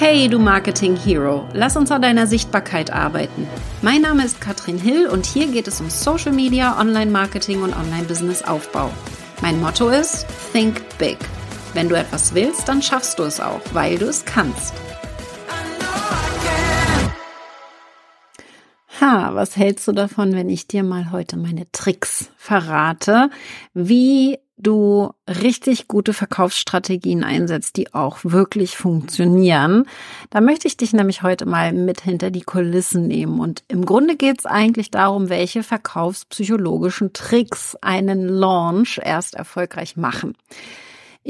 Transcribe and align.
Hey, 0.00 0.28
du 0.28 0.38
Marketing 0.38 0.94
Hero, 0.94 1.48
lass 1.54 1.76
uns 1.76 1.90
an 1.90 2.02
deiner 2.02 2.28
Sichtbarkeit 2.28 2.92
arbeiten. 2.92 3.48
Mein 3.82 4.02
Name 4.02 4.24
ist 4.24 4.40
Katrin 4.40 4.78
Hill 4.78 5.08
und 5.08 5.26
hier 5.26 5.48
geht 5.48 5.66
es 5.66 5.80
um 5.80 5.90
Social 5.90 6.30
Media, 6.30 6.80
Online 6.80 7.10
Marketing 7.10 7.62
und 7.62 7.74
Online 7.76 8.04
Business 8.04 8.44
Aufbau. 8.44 8.92
Mein 9.42 9.60
Motto 9.60 9.88
ist 9.88 10.24
Think 10.52 10.80
Big. 10.98 11.18
Wenn 11.74 11.88
du 11.88 11.96
etwas 11.96 12.32
willst, 12.32 12.68
dann 12.68 12.80
schaffst 12.80 13.18
du 13.18 13.24
es 13.24 13.40
auch, 13.40 13.60
weil 13.72 13.98
du 13.98 14.06
es 14.06 14.24
kannst. 14.24 14.72
Ha, 19.00 19.34
was 19.34 19.56
hältst 19.56 19.88
du 19.88 19.92
davon, 19.92 20.32
wenn 20.32 20.48
ich 20.48 20.68
dir 20.68 20.84
mal 20.84 21.10
heute 21.10 21.36
meine 21.36 21.72
Tricks 21.72 22.30
verrate, 22.36 23.30
wie 23.74 24.38
du 24.58 25.10
richtig 25.26 25.88
gute 25.88 26.12
Verkaufsstrategien 26.12 27.24
einsetzt, 27.24 27.76
die 27.76 27.94
auch 27.94 28.18
wirklich 28.22 28.76
funktionieren. 28.76 29.84
Da 30.30 30.40
möchte 30.40 30.68
ich 30.68 30.76
dich 30.76 30.92
nämlich 30.92 31.22
heute 31.22 31.46
mal 31.46 31.72
mit 31.72 32.00
hinter 32.00 32.30
die 32.30 32.42
Kulissen 32.42 33.06
nehmen. 33.06 33.40
Und 33.40 33.62
im 33.68 33.86
Grunde 33.86 34.16
geht 34.16 34.40
es 34.40 34.46
eigentlich 34.46 34.90
darum, 34.90 35.28
welche 35.28 35.62
verkaufspsychologischen 35.62 37.12
Tricks 37.12 37.76
einen 37.80 38.28
Launch 38.28 39.00
erst 39.02 39.34
erfolgreich 39.34 39.96
machen. 39.96 40.34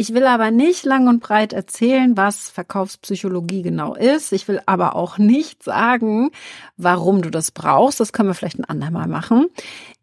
Ich 0.01 0.15
will 0.15 0.27
aber 0.27 0.53
nicht 0.53 0.85
lang 0.85 1.09
und 1.09 1.21
breit 1.21 1.53
erzählen, 1.53 2.17
was 2.17 2.51
Verkaufspsychologie 2.51 3.63
genau 3.63 3.97
ist. 3.97 4.33
Ich 4.33 4.47
will 4.47 4.61
aber 4.65 4.95
auch 4.95 5.19
nicht 5.19 5.65
sagen, 5.65 6.31
warum 6.77 7.21
du 7.21 7.31
das 7.31 7.51
brauchst. 7.51 7.99
Das 7.99 8.13
können 8.13 8.29
wir 8.29 8.35
vielleicht 8.35 8.61
ein 8.61 8.65
andermal 8.65 9.09
machen. 9.09 9.47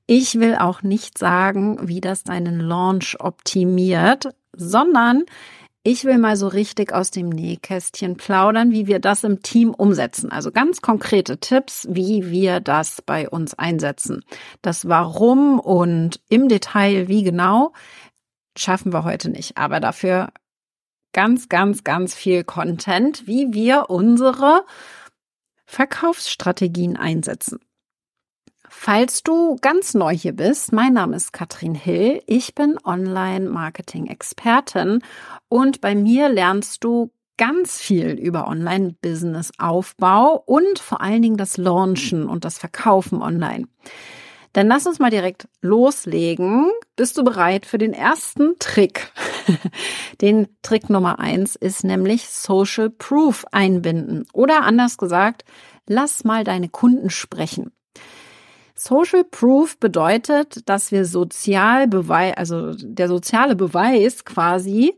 Ich 0.08 0.40
will 0.40 0.56
auch 0.56 0.84
nicht 0.84 1.18
sagen, 1.18 1.88
wie 1.88 2.00
das 2.00 2.24
deinen 2.24 2.60
Launch 2.60 3.20
optimiert, 3.20 4.30
sondern 4.56 5.24
ich 5.88 6.04
will 6.04 6.18
mal 6.18 6.36
so 6.36 6.48
richtig 6.48 6.94
aus 6.94 7.12
dem 7.12 7.30
Nähkästchen 7.30 8.18
plaudern, 8.18 8.72
wie 8.72 8.88
wir 8.88 9.00
das 9.00 9.24
im 9.24 9.44
Team 9.44 9.72
umsetzen. 9.72 10.32
Also 10.32 10.52
ganz 10.52 10.82
konkrete 10.82 11.40
Tipps, 11.40 11.88
wie 11.90 12.32
wir 12.32 12.60
das 12.60 13.04
bei 13.04 13.30
uns 13.30 13.54
einsetzen. 13.54 14.24
Das 14.64 14.88
Warum 14.88 15.60
und 15.60 16.20
im 16.28 16.50
Detail 16.50 17.08
wie 17.08 17.24
genau 17.24 17.72
schaffen 18.58 18.94
wir 18.94 19.04
heute 19.04 19.30
nicht. 19.30 19.58
Aber 19.58 19.80
dafür 19.80 20.30
ganz, 21.14 21.50
ganz, 21.50 21.84
ganz 21.84 22.14
viel 22.14 22.44
Content, 22.44 23.28
wie 23.28 23.54
wir 23.54 23.90
unsere 23.90 24.66
Verkaufsstrategien 25.66 26.98
einsetzen. 26.98 27.60
Falls 28.78 29.24
du 29.24 29.56
ganz 29.62 29.94
neu 29.96 30.16
hier 30.16 30.34
bist, 30.34 30.72
mein 30.72 30.94
Name 30.94 31.16
ist 31.16 31.34
Katrin 31.34 31.74
Hill. 31.74 32.22
Ich 32.28 32.54
bin 32.54 32.78
Online-Marketing-Expertin 32.84 35.02
und 35.50 35.82
bei 35.82 35.96
mir 35.96 36.30
lernst 36.30 36.84
du 36.84 37.10
ganz 37.38 37.80
viel 37.80 38.12
über 38.12 38.48
Online-Business-Aufbau 38.48 40.44
und 40.46 40.78
vor 40.78 41.02
allen 41.02 41.24
Dingen 41.24 41.38
das 41.38 41.58
Launchen 41.58 42.30
und 42.30 42.46
das 42.46 42.60
Verkaufen 42.60 43.24
online. 43.24 43.68
Dann 44.54 44.68
lass 44.68 44.86
uns 44.86 45.00
mal 45.00 45.10
direkt 45.10 45.48
loslegen. 45.62 46.70
Bist 46.96 47.18
du 47.18 47.24
bereit 47.24 47.66
für 47.66 47.80
den 47.80 47.94
ersten 47.94 48.60
Trick? 48.60 49.12
den 50.22 50.48
Trick 50.62 50.92
Nummer 50.92 51.18
eins 51.18 51.56
ist 51.56 51.84
nämlich 51.84 52.30
Social 52.30 52.92
Proof 52.92 53.48
einbinden. 53.52 54.28
Oder 54.32 54.62
anders 54.62 55.00
gesagt, 55.00 55.44
lass 55.88 56.24
mal 56.24 56.44
deine 56.44 56.70
Kunden 56.70 57.10
sprechen. 57.10 57.72
Social 58.78 59.24
Proof 59.24 59.80
bedeutet, 59.80 60.68
dass 60.70 60.92
wir 60.92 61.06
sozial 61.06 61.88
beweis, 61.88 62.36
also 62.38 62.74
der 62.76 63.08
soziale 63.08 63.56
Beweis 63.56 64.26
quasi, 64.26 64.98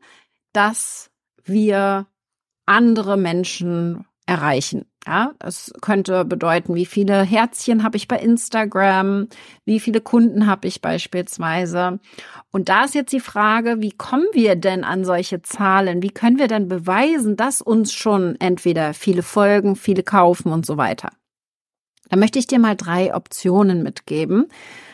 dass 0.51 1.11
wir 1.45 2.07
andere 2.65 3.17
Menschen 3.17 4.05
erreichen. 4.25 4.85
Ja, 5.05 5.31
das 5.39 5.71
könnte 5.81 6.25
bedeuten, 6.25 6.75
wie 6.75 6.85
viele 6.85 7.21
Herzchen 7.21 7.83
habe 7.83 7.95
ich 7.95 8.09
bei 8.09 8.19
Instagram, 8.19 9.29
wie 9.63 9.79
viele 9.79 10.01
Kunden 10.01 10.47
habe 10.47 10.67
ich 10.67 10.81
beispielsweise. 10.81 11.99
Und 12.51 12.67
da 12.67 12.83
ist 12.83 12.93
jetzt 12.93 13.13
die 13.13 13.21
Frage, 13.21 13.77
wie 13.79 13.93
kommen 13.93 14.27
wir 14.33 14.57
denn 14.57 14.83
an 14.83 15.05
solche 15.05 15.41
Zahlen? 15.43 16.01
Wie 16.01 16.09
können 16.09 16.39
wir 16.39 16.49
denn 16.49 16.67
beweisen, 16.67 17.37
dass 17.37 17.61
uns 17.61 17.93
schon 17.93 18.35
entweder 18.41 18.93
viele 18.93 19.23
folgen, 19.23 19.77
viele 19.77 20.03
kaufen 20.03 20.51
und 20.51 20.65
so 20.65 20.75
weiter? 20.75 21.11
Da 22.09 22.17
möchte 22.17 22.39
ich 22.39 22.47
dir 22.47 22.59
mal 22.59 22.75
drei 22.75 23.13
Optionen 23.13 23.83
mitgeben. 23.83 24.47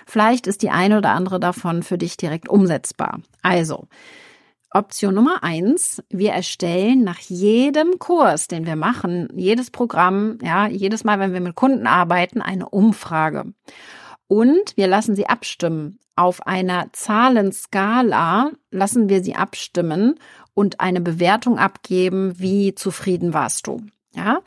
Vielleicht 0.06 0.48
ist 0.48 0.62
die 0.62 0.70
eine 0.70 0.98
oder 0.98 1.12
andere 1.12 1.40
davon 1.40 1.84
für 1.84 1.98
dich 1.98 2.18
direkt 2.18 2.50
umsetzbar. 2.50 3.22
Also, 3.42 3.88
Option 4.74 5.14
Nummer 5.14 5.44
eins, 5.44 6.02
wir 6.10 6.32
erstellen 6.32 7.04
nach 7.04 7.20
jedem 7.20 8.00
Kurs, 8.00 8.48
den 8.48 8.66
wir 8.66 8.76
machen, 8.76 9.28
jedes 9.36 9.70
Programm, 9.70 10.40
ja, 10.42 10.68
jedes 10.68 11.04
Mal, 11.04 11.20
wenn 11.20 11.34
wir 11.34 11.42
mit 11.42 11.56
Kunden 11.56 11.86
arbeiten, 11.86 12.42
eine 12.42 12.70
Umfrage. 12.70 13.54
Und 14.28 14.76
wir 14.76 14.88
lassen 14.88 15.16
sie 15.16 15.28
abstimmen. 15.28 16.00
Auf 16.16 16.48
einer 16.48 16.88
Zahlenskala 16.92 18.52
lassen 18.72 19.10
wir 19.10 19.24
sie 19.24 19.36
abstimmen 19.36 20.16
und 20.56 20.80
eine 20.80 21.02
Bewertung 21.02 21.60
abgeben, 21.60 22.34
wie 22.40 22.74
zufrieden 22.74 23.34
warst 23.34 23.68
du. 23.68 23.82
Ja, 24.16 24.40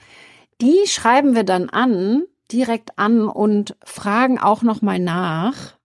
die 0.60 0.86
schreiben 0.86 1.34
wir 1.34 1.44
dann 1.44 1.68
an 1.68 2.24
direkt 2.52 2.98
an 2.98 3.28
und 3.28 3.76
fragen 3.84 4.38
auch 4.38 4.62
noch 4.62 4.82
mal 4.82 4.98
nach 4.98 5.76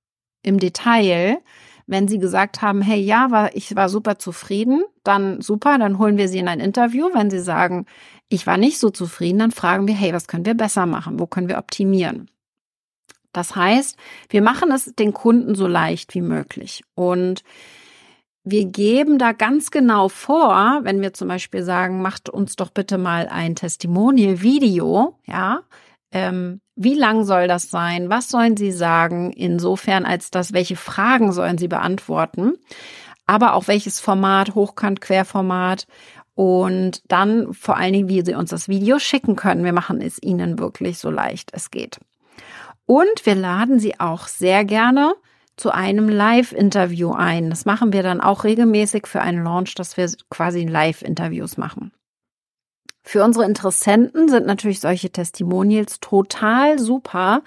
im 0.44 0.60
Detail, 0.60 1.40
wenn 1.88 2.08
sie 2.08 2.20
gesagt 2.20 2.62
haben, 2.62 2.82
hey, 2.82 3.00
ja, 3.02 3.32
war, 3.32 3.56
ich 3.56 3.76
war 3.76 3.90
super 3.90 4.18
zufrieden, 4.18 4.84
dann 5.04 5.42
super, 5.42 5.78
dann 5.78 5.98
holen 5.98 6.18
wir 6.18 6.30
sie 6.30 6.40
in 6.40 6.48
ein 6.48 6.60
Interview. 6.60 7.10
Wenn 7.14 7.30
sie 7.30 7.40
sagen, 7.40 7.86
ich 8.30 8.48
war 8.48 8.58
nicht 8.58 8.80
so 8.80 8.90
zufrieden, 8.90 9.40
dann 9.40 9.52
fragen 9.52 9.88
wir, 9.88 9.96
hey, 9.96 10.14
was 10.14 10.28
können 10.28 10.46
wir 10.46 10.54
besser 10.54 10.86
machen? 10.86 11.20
Wo 11.20 11.28
können 11.28 11.50
wir 11.50 11.58
optimieren? 11.58 12.30
Das 13.34 13.56
heißt, 13.56 13.98
wir 14.30 14.42
machen 14.42 14.72
es 14.72 14.94
den 14.96 15.14
Kunden 15.14 15.56
so 15.56 15.68
leicht 15.68 16.14
wie 16.16 16.22
möglich. 16.22 16.84
Und 16.96 17.44
wir 18.44 18.66
geben 18.66 19.18
da 19.18 19.34
ganz 19.34 19.70
genau 19.72 20.10
vor, 20.10 20.80
wenn 20.84 21.02
wir 21.02 21.14
zum 21.14 21.28
Beispiel 21.28 21.64
sagen, 21.64 22.02
macht 22.02 22.30
uns 22.30 22.56
doch 22.56 22.70
bitte 22.70 22.98
mal 22.98 23.28
ein 23.28 23.56
Testimonial-Video, 23.56 25.18
ja, 25.26 25.62
ähm, 26.12 26.62
wie 26.76 26.96
lang 26.96 27.24
soll 27.24 27.48
das 27.48 27.70
sein? 27.70 28.10
Was 28.10 28.30
sollen 28.30 28.58
Sie 28.58 28.72
sagen? 28.72 29.32
Insofern 29.32 30.06
als 30.06 30.32
das, 30.32 30.54
welche 30.54 30.76
Fragen 30.76 31.32
sollen 31.32 31.58
Sie 31.58 31.68
beantworten? 31.68 32.54
Aber 33.26 33.54
auch 33.54 33.68
welches 33.68 34.00
Format, 34.00 34.56
Hochkant, 34.56 35.00
Querformat 35.00 35.88
und 36.34 37.02
dann 37.12 37.54
vor 37.54 37.78
allen 37.78 37.94
Dingen, 37.94 38.10
wie 38.10 38.24
Sie 38.26 38.34
uns 38.34 38.50
das 38.50 38.68
Video 38.68 39.00
schicken 39.00 39.36
können. 39.36 39.64
Wir 39.64 39.74
machen 39.74 40.02
es 40.02 40.22
Ihnen 40.22 40.60
wirklich 40.60 40.98
so 40.98 41.10
leicht 41.12 41.52
es 41.54 41.72
geht. 41.72 42.00
Und 42.86 43.26
wir 43.26 43.36
laden 43.36 43.80
Sie 43.80 44.00
auch 44.00 44.28
sehr 44.28 44.66
gerne 44.66 45.14
zu 45.56 45.72
einem 45.72 46.10
Live-Interview 46.10 47.12
ein. 47.12 47.50
Das 47.50 47.66
machen 47.66 47.94
wir 47.94 48.04
dann 48.04 48.20
auch 48.22 48.44
regelmäßig 48.44 49.06
für 49.08 49.22
einen 49.22 49.44
Launch, 49.44 49.76
dass 49.76 49.96
wir 49.98 50.10
quasi 50.30 50.66
Live-Interviews 50.66 51.58
machen. 51.58 51.92
Für 53.04 53.24
unsere 53.24 53.46
Interessenten 53.46 54.30
sind 54.30 54.46
natürlich 54.46 54.80
solche 54.80 55.10
Testimonials 55.10 56.00
total 56.00 56.80
super, 56.80 57.42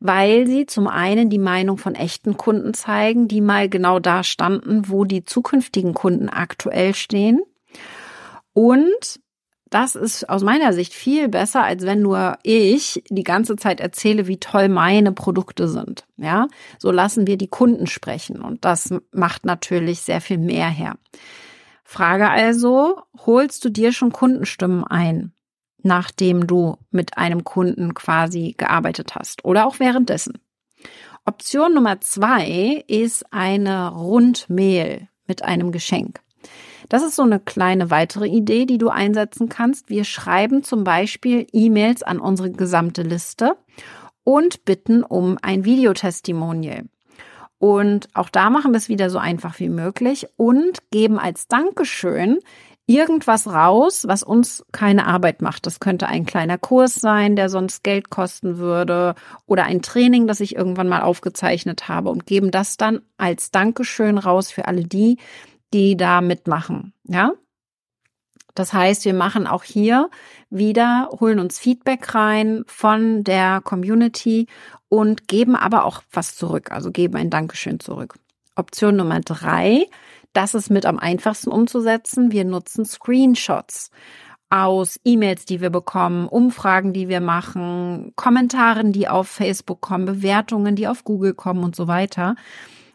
weil 0.00 0.46
sie 0.46 0.66
zum 0.66 0.86
einen 0.86 1.30
die 1.30 1.38
Meinung 1.38 1.78
von 1.78 1.94
echten 1.94 2.36
Kunden 2.36 2.74
zeigen, 2.74 3.28
die 3.28 3.40
mal 3.40 3.68
genau 3.68 3.98
da 3.98 4.22
standen, 4.22 4.88
wo 4.88 5.04
die 5.04 5.24
zukünftigen 5.24 5.94
Kunden 5.94 6.28
aktuell 6.28 6.94
stehen. 6.94 7.40
Und 8.52 9.20
das 9.70 9.96
ist 9.96 10.28
aus 10.28 10.42
meiner 10.42 10.72
Sicht 10.72 10.94
viel 10.94 11.28
besser, 11.28 11.62
als 11.62 11.84
wenn 11.84 12.00
nur 12.00 12.38
ich 12.42 13.02
die 13.10 13.22
ganze 13.22 13.56
Zeit 13.56 13.80
erzähle, 13.80 14.26
wie 14.26 14.38
toll 14.38 14.68
meine 14.68 15.12
Produkte 15.12 15.68
sind. 15.68 16.06
Ja, 16.16 16.48
so 16.78 16.90
lassen 16.90 17.26
wir 17.26 17.36
die 17.36 17.48
Kunden 17.48 17.86
sprechen 17.86 18.40
und 18.40 18.64
das 18.64 18.94
macht 19.12 19.44
natürlich 19.44 20.00
sehr 20.00 20.20
viel 20.20 20.38
mehr 20.38 20.68
her. 20.68 20.96
Frage 21.90 22.28
also, 22.28 23.00
holst 23.24 23.64
du 23.64 23.70
dir 23.70 23.92
schon 23.92 24.12
Kundenstimmen 24.12 24.84
ein, 24.84 25.32
nachdem 25.82 26.46
du 26.46 26.76
mit 26.90 27.16
einem 27.16 27.44
Kunden 27.44 27.94
quasi 27.94 28.54
gearbeitet 28.58 29.14
hast 29.14 29.42
oder 29.42 29.66
auch 29.66 29.80
währenddessen? 29.80 30.38
Option 31.24 31.72
Nummer 31.72 31.98
zwei 32.02 32.84
ist 32.88 33.32
eine 33.32 33.88
Rundmail 33.88 35.08
mit 35.26 35.42
einem 35.44 35.72
Geschenk. 35.72 36.20
Das 36.90 37.02
ist 37.02 37.16
so 37.16 37.22
eine 37.22 37.40
kleine 37.40 37.90
weitere 37.90 38.28
Idee, 38.28 38.66
die 38.66 38.76
du 38.76 38.90
einsetzen 38.90 39.48
kannst. 39.48 39.88
Wir 39.88 40.04
schreiben 40.04 40.62
zum 40.62 40.84
Beispiel 40.84 41.46
E-Mails 41.52 42.02
an 42.02 42.20
unsere 42.20 42.50
gesamte 42.50 43.00
Liste 43.00 43.56
und 44.24 44.66
bitten 44.66 45.02
um 45.02 45.38
ein 45.40 45.64
Videotestimonial. 45.64 46.84
Und 47.58 48.08
auch 48.14 48.28
da 48.28 48.50
machen 48.50 48.72
wir 48.72 48.78
es 48.78 48.88
wieder 48.88 49.10
so 49.10 49.18
einfach 49.18 49.58
wie 49.58 49.68
möglich 49.68 50.26
und 50.36 50.90
geben 50.90 51.18
als 51.18 51.48
Dankeschön 51.48 52.38
irgendwas 52.88 53.46
raus, 53.46 54.04
was 54.08 54.22
uns 54.22 54.64
keine 54.72 55.06
Arbeit 55.06 55.42
macht. 55.42 55.66
Das 55.66 55.78
könnte 55.78 56.06
ein 56.06 56.24
kleiner 56.24 56.56
Kurs 56.56 56.94
sein, 56.94 57.36
der 57.36 57.50
sonst 57.50 57.84
Geld 57.84 58.08
kosten 58.08 58.56
würde 58.56 59.14
oder 59.44 59.64
ein 59.64 59.82
Training, 59.82 60.26
das 60.26 60.40
ich 60.40 60.56
irgendwann 60.56 60.88
mal 60.88 61.02
aufgezeichnet 61.02 61.88
habe 61.88 62.08
und 62.08 62.26
geben 62.26 62.50
das 62.50 62.78
dann 62.78 63.02
als 63.18 63.50
Dankeschön 63.50 64.16
raus 64.16 64.50
für 64.50 64.66
alle 64.66 64.84
die, 64.84 65.18
die 65.74 65.98
da 65.98 66.22
mitmachen. 66.22 66.94
Ja? 67.04 67.32
Das 68.54 68.72
heißt, 68.72 69.04
wir 69.04 69.14
machen 69.14 69.46
auch 69.46 69.64
hier 69.64 70.08
wieder, 70.48 71.10
holen 71.20 71.38
uns 71.38 71.58
Feedback 71.58 72.14
rein 72.14 72.64
von 72.66 73.22
der 73.22 73.60
Community 73.60 74.46
und 74.88 75.28
geben 75.28 75.56
aber 75.56 75.84
auch 75.84 76.02
was 76.12 76.36
zurück, 76.36 76.70
also 76.72 76.90
geben 76.90 77.16
ein 77.16 77.30
Dankeschön 77.30 77.80
zurück. 77.80 78.14
Option 78.56 78.96
Nummer 78.96 79.20
drei, 79.20 79.86
das 80.32 80.54
ist 80.54 80.70
mit 80.70 80.86
am 80.86 80.98
einfachsten 80.98 81.50
umzusetzen. 81.50 82.32
Wir 82.32 82.44
nutzen 82.44 82.84
Screenshots 82.84 83.90
aus 84.50 84.98
E-Mails, 85.04 85.44
die 85.44 85.60
wir 85.60 85.70
bekommen, 85.70 86.26
Umfragen, 86.26 86.92
die 86.92 87.08
wir 87.08 87.20
machen, 87.20 88.12
Kommentaren, 88.16 88.92
die 88.92 89.08
auf 89.08 89.28
Facebook 89.28 89.80
kommen, 89.80 90.06
Bewertungen, 90.06 90.74
die 90.74 90.88
auf 90.88 91.04
Google 91.04 91.34
kommen 91.34 91.62
und 91.62 91.76
so 91.76 91.86
weiter. 91.86 92.34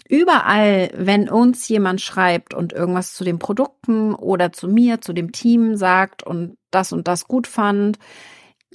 Überall, 0.09 0.89
wenn 0.95 1.29
uns 1.29 1.67
jemand 1.69 2.01
schreibt 2.01 2.53
und 2.53 2.73
irgendwas 2.73 3.13
zu 3.13 3.23
den 3.23 3.39
Produkten 3.39 4.13
oder 4.13 4.51
zu 4.51 4.67
mir, 4.67 5.01
zu 5.01 5.13
dem 5.13 5.31
Team 5.31 5.75
sagt 5.75 6.23
und 6.23 6.57
das 6.71 6.91
und 6.91 7.07
das 7.07 7.27
gut 7.27 7.47
fand, 7.47 7.99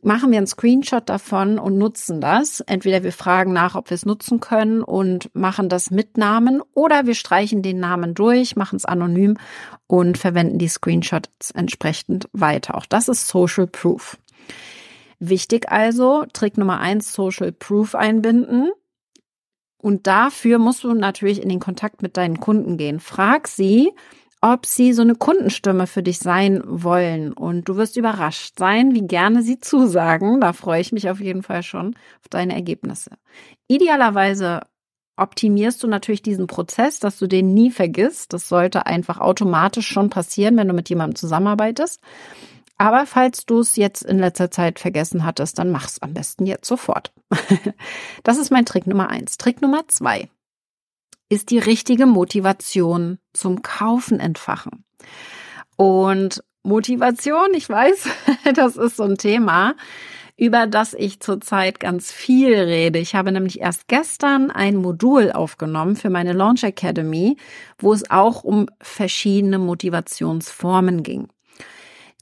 machen 0.03 0.31
wir 0.31 0.39
einen 0.39 0.47
Screenshot 0.47 1.09
davon 1.09 1.59
und 1.59 1.79
nutzen 1.79 2.21
das. 2.21 2.61
Entweder 2.61 3.03
wir 3.03 3.13
fragen 3.13 3.53
nach, 3.53 3.75
ob 3.75 3.91
wir 3.91 3.95
es 3.95 4.07
nutzen 4.07 4.41
können 4.41 4.83
und 4.83 5.35
machen 5.35 5.69
das 5.69 5.91
mit 5.91 6.17
Namen 6.17 6.63
oder 6.75 7.07
wir 7.07 7.15
streichen 7.15 7.63
den 7.63 7.81
Namen 7.81 8.15
durch, 8.15 8.57
machen 8.57 8.77
es 8.77 8.85
anonym 8.85 9.37
und 9.87 10.19
verwenden 10.19 10.59
die 10.59 10.69
Screenshots 10.69 11.51
entsprechend 11.53 12.29
weiter. 12.33 12.77
Auch 12.77 12.87
das 12.87 13.09
ist 13.09 13.29
Social 13.29 13.67
Proof. 13.67 14.19
Wichtig 15.19 15.71
also, 15.71 16.25
Trick 16.33 16.59
Nummer 16.59 16.79
eins, 16.79 17.13
Social 17.13 17.53
Proof 17.53 17.95
einbinden. 17.95 18.71
Und 19.81 20.07
dafür 20.07 20.59
musst 20.59 20.85
du 20.85 20.93
natürlich 20.95 21.43
in 21.43 21.49
den 21.49 21.61
Kontakt 21.61 22.03
mit 22.03 22.17
deinen 22.17 22.41
Kunden 22.41 22.77
gehen. 22.77 23.01
Frag 23.01 23.49
sie, 23.49 23.93
ob 24.41 24.67
sie 24.67 24.93
so 24.93 25.03
eine 25.03 25.15
Kundenstimme 25.15 25.87
für 25.87 26.03
dich 26.03 26.19
sein 26.19 26.63
wollen. 26.65 27.33
Und 27.33 27.69
du 27.69 27.77
wirst 27.77 27.97
überrascht 27.97 28.59
sein, 28.59 28.95
wie 28.95 29.07
gerne 29.07 29.43
sie 29.43 29.61
zusagen. 29.61 30.41
Da 30.41 30.53
freue 30.53 30.81
ich 30.81 30.93
mich 30.93 31.11
auf 31.11 31.21
jeden 31.21 31.43
Fall 31.43 31.63
schon 31.63 31.95
auf 32.21 32.29
deine 32.31 32.55
Ergebnisse. 32.55 33.11
Idealerweise 33.67 34.63
optimierst 35.17 35.83
du 35.83 35.89
natürlich 35.89 36.23
diesen 36.23 36.47
Prozess, 36.47 37.01
dass 37.01 37.19
du 37.19 37.27
den 37.27 37.53
nie 37.53 37.71
vergisst. 37.71 38.33
Das 38.33 38.49
sollte 38.49 38.87
einfach 38.87 39.19
automatisch 39.19 39.89
schon 39.89 40.11
passieren, 40.11 40.57
wenn 40.57 40.69
du 40.69 40.75
mit 40.75 40.89
jemandem 40.89 41.17
zusammenarbeitest. 41.17 42.01
Aber 42.77 43.07
falls 43.07 43.45
du 43.45 43.59
es 43.59 43.75
jetzt 43.75 44.03
in 44.03 44.21
letzter 44.21 44.53
Zeit 44.53 44.79
vergessen 44.79 45.25
hattest, 45.25 45.59
dann 45.59 45.73
mach's 45.73 45.99
am 45.99 46.15
besten 46.15 46.47
jetzt 46.47 46.69
sofort. 46.69 47.13
das 48.23 48.39
ist 48.39 48.53
mein 48.53 48.65
Trick 48.65 48.87
Nummer 48.87 49.09
eins. 49.09 49.37
Trick 49.37 49.61
Nummer 49.61 49.89
zwei 49.89 50.29
ist 51.29 51.51
die 51.51 51.59
richtige 51.59 52.07
Motivation 52.07 53.19
zum 53.33 53.63
Kaufen 53.63 54.21
entfachen. 54.21 54.85
Und 55.77 56.43
Motivation, 56.63 57.55
ich 57.55 57.69
weiß, 57.69 58.09
das 58.55 58.77
ist 58.77 58.97
so 58.97 59.05
ein 59.05 59.17
Thema, 59.17 59.75
über 60.37 60.67
das 60.67 60.95
ich 60.95 61.21
zurzeit 61.21 61.81
ganz 61.81 62.13
viel 62.13 62.55
rede. 62.55 62.99
Ich 63.01 63.15
habe 63.15 63.33
nämlich 63.33 63.61
erst 63.61 63.89
gestern 63.89 64.51
ein 64.51 64.77
Modul 64.77 65.33
aufgenommen 65.33 65.97
für 65.97 66.11
meine 66.11 66.33
Launch 66.33 66.63
Academy, 66.63 67.37
wo 67.79 67.93
es 67.93 68.09
auch 68.11 68.45
um 68.45 68.67
verschiedene 68.81 69.59
Motivationsformen 69.59 71.03
ging. 71.03 71.29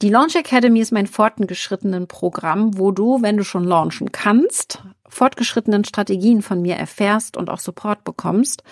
Die 0.02 0.10
Launch 0.10 0.36
Academy 0.36 0.80
ist 0.80 0.92
mein 0.92 1.06
fortgeschrittenen 1.06 2.06
Programm, 2.06 2.76
wo 2.76 2.90
du, 2.90 3.22
wenn 3.22 3.38
du 3.38 3.44
schon 3.44 3.64
launchen 3.64 4.12
kannst, 4.12 4.82
fortgeschrittenen 5.08 5.84
Strategien 5.84 6.42
von 6.42 6.60
mir 6.60 6.76
erfährst 6.76 7.38
und 7.38 7.48
auch 7.48 7.60
Support 7.60 8.04
bekommst. 8.04 8.62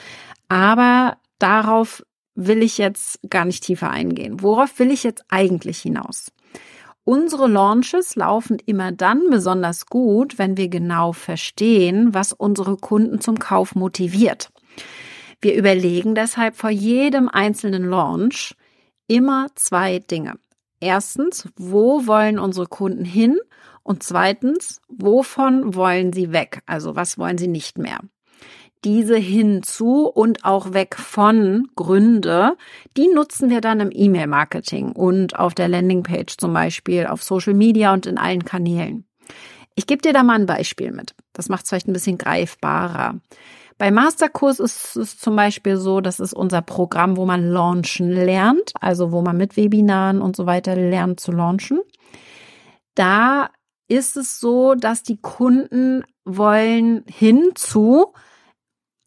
Aber 0.49 1.17
darauf 1.38 2.05
will 2.35 2.62
ich 2.62 2.76
jetzt 2.76 3.21
gar 3.31 3.47
nicht 3.47 3.65
tiefer 3.65 3.88
eingehen. 3.88 4.43
Worauf 4.43 4.79
will 4.79 4.91
ich 4.91 5.03
jetzt 5.03 5.25
eigentlich 5.29 5.79
hinaus? 5.81 6.31
Unsere 7.05 7.49
Launches 7.49 8.17
laufen 8.17 8.59
immer 8.67 8.93
dann 8.93 9.23
besonders 9.31 9.87
gut, 9.87 10.38
wenn 10.38 10.59
wir 10.59 10.69
genau 10.69 11.12
verstehen, 11.12 12.12
was 12.12 12.35
unsere 12.35 12.76
Kunden 12.76 13.23
zum 13.23 13.38
Kauf 13.38 13.75
motiviert. 13.75 14.50
Wir 15.41 15.55
überlegen 15.55 16.15
deshalb 16.15 16.56
vor 16.56 16.71
jedem 16.71 17.31
einzelnen 17.31 17.85
Launch 17.88 18.55
immer 19.06 19.49
zwei 19.55 19.99
Dinge. 19.99 20.35
Erstens, 20.85 21.49
wo 21.57 22.07
wollen 22.07 22.39
unsere 22.39 22.67
Kunden 22.67 23.07
hin? 23.07 23.39
Und 23.83 24.03
zweitens, 24.03 24.83
wovon 24.89 25.75
wollen 25.75 26.13
sie 26.13 26.31
weg? 26.31 26.61
Also 26.67 26.95
was 26.95 27.17
wollen 27.17 27.39
sie 27.39 27.49
nicht 27.49 27.79
mehr? 27.79 28.01
Diese 28.85 29.17
hinzu 29.17 30.07
und 30.07 30.45
auch 30.45 30.75
weg 30.75 30.97
von 30.97 31.69
Gründe, 31.75 32.59
die 32.99 33.09
nutzen 33.09 33.49
wir 33.49 33.63
dann 33.63 33.81
im 33.81 33.89
E-Mail-Marketing 33.91 34.93
und 34.93 35.39
auf 35.39 35.55
der 35.55 35.69
Landingpage 35.69 36.37
zum 36.37 36.53
Beispiel, 36.53 37.07
auf 37.07 37.23
Social 37.23 37.55
Media 37.55 37.95
und 37.95 38.05
in 38.05 38.19
allen 38.19 38.45
Kanälen. 38.45 39.07
Ich 39.77 39.87
gebe 39.87 40.03
dir 40.03 40.13
da 40.13 40.23
mal 40.23 40.39
ein 40.39 40.45
Beispiel 40.45 40.93
mit. 40.93 41.15
Das 41.33 41.49
macht 41.49 41.65
es 41.65 41.71
vielleicht 41.71 41.89
ein 41.89 41.95
bisschen 41.95 42.19
greifbarer. 42.19 43.21
Bei 43.76 43.91
Masterkurs 43.91 44.61
ist 44.61 44.97
es 44.97 45.19
zum 45.19 45.35
Beispiel 45.35 45.76
so, 45.76 46.00
das 46.00 46.21
ist 46.21 46.32
unser 46.32 46.62
Programm, 46.62 47.17
wo 47.17 47.26
man 47.26 47.49
launchen 47.49 48.11
lernt, 48.11 48.73
also 48.81 49.11
wo 49.11 49.21
man 49.21 49.37
mit 49.37 49.56
Webinaren 49.56 50.23
und 50.23 50.37
so 50.37 50.47
weiter 50.47 50.76
lernt 50.76 51.21
zu 51.21 51.32
launchen. 51.32 51.81
Da 52.94 53.50
ist 53.88 54.17
es 54.17 54.38
so, 54.38 54.75
dass 54.75 55.03
die 55.03 55.21
Kunden 55.21 56.05
wollen 56.25 57.05
hin 57.09 57.50
zu 57.55 58.12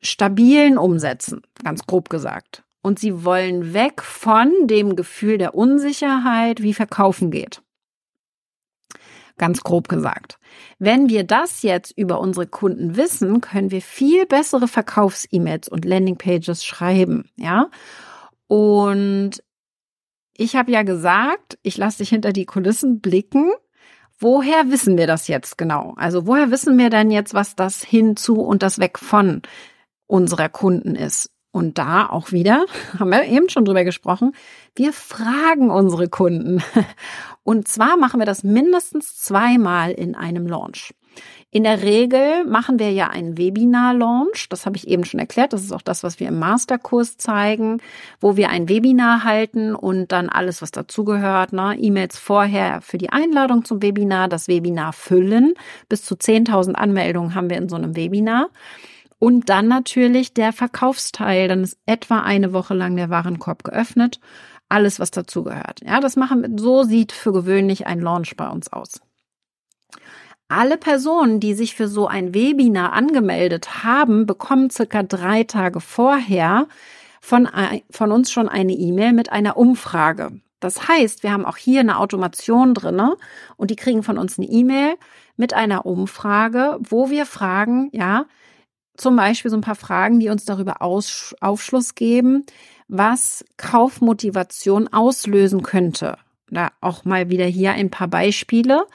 stabilen 0.02 0.78
Umsätzen, 0.78 1.42
ganz 1.64 1.86
grob 1.88 2.10
gesagt. 2.10 2.64
Und 2.82 3.00
sie 3.00 3.26
wollen 3.26 3.74
weg 3.74 4.02
von 4.02 4.52
dem 4.64 4.96
Gefühl 4.96 5.38
der 5.38 5.56
Unsicherheit, 5.56 6.62
wie 6.62 6.74
Verkaufen 6.74 7.32
geht. 7.32 7.62
Ganz 9.38 9.62
grob 9.62 9.88
gesagt. 9.88 10.40
Wenn 10.80 11.10
wir 11.10 11.24
das 11.24 11.62
jetzt 11.62 11.92
über 11.96 12.20
unsere 12.20 12.48
Kunden 12.48 12.98
wissen, 12.98 13.40
können 13.42 13.70
wir 13.70 13.82
viel 13.82 14.26
bessere 14.26 14.68
Verkaufs-E-Mails 14.68 15.70
und 15.70 15.86
Landingpages 15.86 16.66
schreiben, 16.66 17.30
ja? 17.36 17.70
Und 18.48 19.44
ich 20.36 20.56
habe 20.56 20.72
ja 20.72 20.84
gesagt, 20.84 21.58
ich 21.62 21.78
lasse 21.78 22.00
dich 22.00 22.10
hinter 22.10 22.34
die 22.34 22.46
Kulissen 22.46 23.00
blicken. 23.00 23.52
Woher 24.20 24.72
wissen 24.72 24.98
wir 24.98 25.06
das 25.06 25.28
jetzt 25.28 25.58
genau? 25.58 25.94
Also 25.98 26.26
woher 26.26 26.50
wissen 26.50 26.78
wir 26.78 26.90
denn 26.90 27.12
jetzt, 27.12 27.34
was 27.34 27.56
das 27.56 27.84
hinzu 27.84 28.42
und 28.42 28.64
das 28.64 28.80
weg 28.80 28.98
von 28.98 29.44
unserer 30.08 30.50
Kunden 30.50 30.96
ist? 30.96 31.30
Und 31.58 31.80
da 31.80 32.06
auch 32.08 32.32
wieder, 32.32 32.66
haben 33.00 33.10
wir 33.10 33.24
eben 33.24 33.50
schon 33.50 33.66
drüber 33.66 33.84
gesprochen, 33.84 34.34
wir 34.76 34.94
fragen 34.94 35.72
unsere 35.72 36.08
Kunden. 36.08 36.62
Und 37.44 37.68
zwar 37.68 37.98
machen 37.98 38.20
wir 38.20 38.28
das 38.28 38.44
mindestens 38.44 39.18
zweimal 39.18 39.90
in 39.90 40.14
einem 40.14 40.46
Launch. 40.46 40.94
In 41.50 41.64
der 41.64 41.82
Regel 41.82 42.46
machen 42.46 42.78
wir 42.78 42.92
ja 42.92 43.08
einen 43.08 43.40
Webinar-Launch. 43.40 44.50
Das 44.50 44.68
habe 44.68 44.78
ich 44.78 44.88
eben 44.88 45.04
schon 45.04 45.20
erklärt. 45.20 45.52
Das 45.52 45.64
ist 45.64 45.72
auch 45.72 45.82
das, 45.82 46.04
was 46.04 46.20
wir 46.20 46.28
im 46.28 46.38
Masterkurs 46.38 47.18
zeigen, 47.18 47.82
wo 48.20 48.38
wir 48.38 48.50
ein 48.50 48.70
Webinar 48.70 49.24
halten 49.24 49.74
und 49.74 50.12
dann 50.12 50.30
alles, 50.30 50.62
was 50.62 50.70
dazugehört, 50.70 51.54
ne? 51.54 51.76
E-Mails 51.80 52.20
vorher 52.20 52.82
für 52.82 53.00
die 53.00 53.10
Einladung 53.10 53.66
zum 53.66 53.82
Webinar, 53.82 54.28
das 54.28 54.48
Webinar 54.48 54.94
füllen. 54.94 55.56
Bis 55.90 56.04
zu 56.04 56.14
10.000 56.14 56.74
Anmeldungen 56.74 57.34
haben 57.34 57.50
wir 57.50 57.58
in 57.58 57.70
so 57.70 57.78
einem 57.78 57.96
Webinar. 57.96 58.50
Und 59.20 59.50
dann 59.50 59.68
natürlich 59.68 60.34
der 60.34 60.54
Verkaufsteil. 60.54 61.48
Dann 61.48 61.64
ist 61.64 61.78
etwa 61.86 62.20
eine 62.22 62.54
Woche 62.54 62.74
lang 62.74 62.96
der 62.96 63.10
Warenkorb 63.10 63.64
geöffnet. 63.64 64.20
Alles, 64.70 65.00
was 65.00 65.12
dazugehört. 65.12 65.82
Ja, 65.86 66.00
das 66.00 66.16
machen, 66.16 66.58
so 66.58 66.84
sieht 66.84 67.12
für 67.12 67.32
gewöhnlich 67.32 67.88
ein 67.88 68.02
Launch 68.02 68.36
bei 68.36 68.50
uns 68.50 68.72
aus. 68.72 69.02
Alle 70.50 70.78
Personen, 70.78 71.40
die 71.40 71.54
sich 71.54 71.76
für 71.76 71.88
so 71.88 72.08
ein 72.08 72.34
Webinar 72.34 72.94
angemeldet 72.94 73.84
haben, 73.84 74.26
bekommen 74.26 74.70
circa 74.70 75.04
drei 75.04 75.44
Tage 75.44 75.82
vorher 75.82 76.68
von, 77.20 77.50
von 77.90 78.12
uns 78.12 78.32
schon 78.32 78.48
eine 78.48 78.74
E-Mail 78.74 79.12
mit 79.12 79.32
einer 79.32 79.58
Umfrage. 79.58 80.40
Das 80.60 80.88
heißt, 80.88 81.24
wir 81.24 81.32
haben 81.34 81.46
auch 81.46 81.58
hier 81.58 81.82
eine 81.82 82.00
Automation 82.00 82.74
drinne 82.74 83.18
und 83.58 83.72
die 83.72 83.76
kriegen 83.76 84.04
von 84.04 84.18
uns 84.18 84.38
eine 84.38 84.48
E-Mail 84.48 84.96
mit 85.36 85.54
einer 85.54 85.86
Umfrage, 85.86 86.78
wo 86.80 87.10
wir 87.10 87.26
fragen, 87.26 87.90
ja, 87.92 88.26
zum 88.98 89.16
Beispiel 89.16 89.52
so 89.52 89.58
ein 89.58 89.62
paar 89.62 89.76
Fragen, 89.76 90.20
die 90.20 90.30
uns 90.30 90.46
darüber 90.46 90.82
Aus 90.82 91.36
Aufschluss 91.40 91.96
geben, 91.96 92.46
was 92.88 93.46
Kaufmotivation 93.58 94.88
auslösen 94.88 95.64
könnte. 95.64 96.18
Da 96.50 96.70
auch 96.82 97.06
mal 97.06 97.30
wieder 97.30 97.46
hier 97.46 97.74
ein 97.74 97.90
paar 97.90 98.08
Beispiele. 98.08 98.86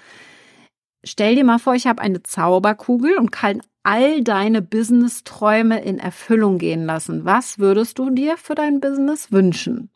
Stell 1.04 1.35
dir 1.35 1.44
mal 1.44 1.59
vor, 1.59 1.75
ich 1.75 1.87
habe 1.87 2.02
eine 2.02 2.23
Zauberkugel 2.23 3.16
und 3.16 3.32
kann 3.32 3.62
all 3.82 4.23
deine 4.23 4.62
Business-Träume 4.62 5.82
in 5.82 5.99
Erfüllung 5.99 6.59
gehen 6.59 6.87
lassen. 6.87 7.25
Was 7.25 7.59
würdest 7.59 7.99
du 7.99 8.11
dir 8.11 8.37
für 8.37 8.54
dein 8.54 8.80
Business 8.80 9.32
wünschen? 9.32 9.90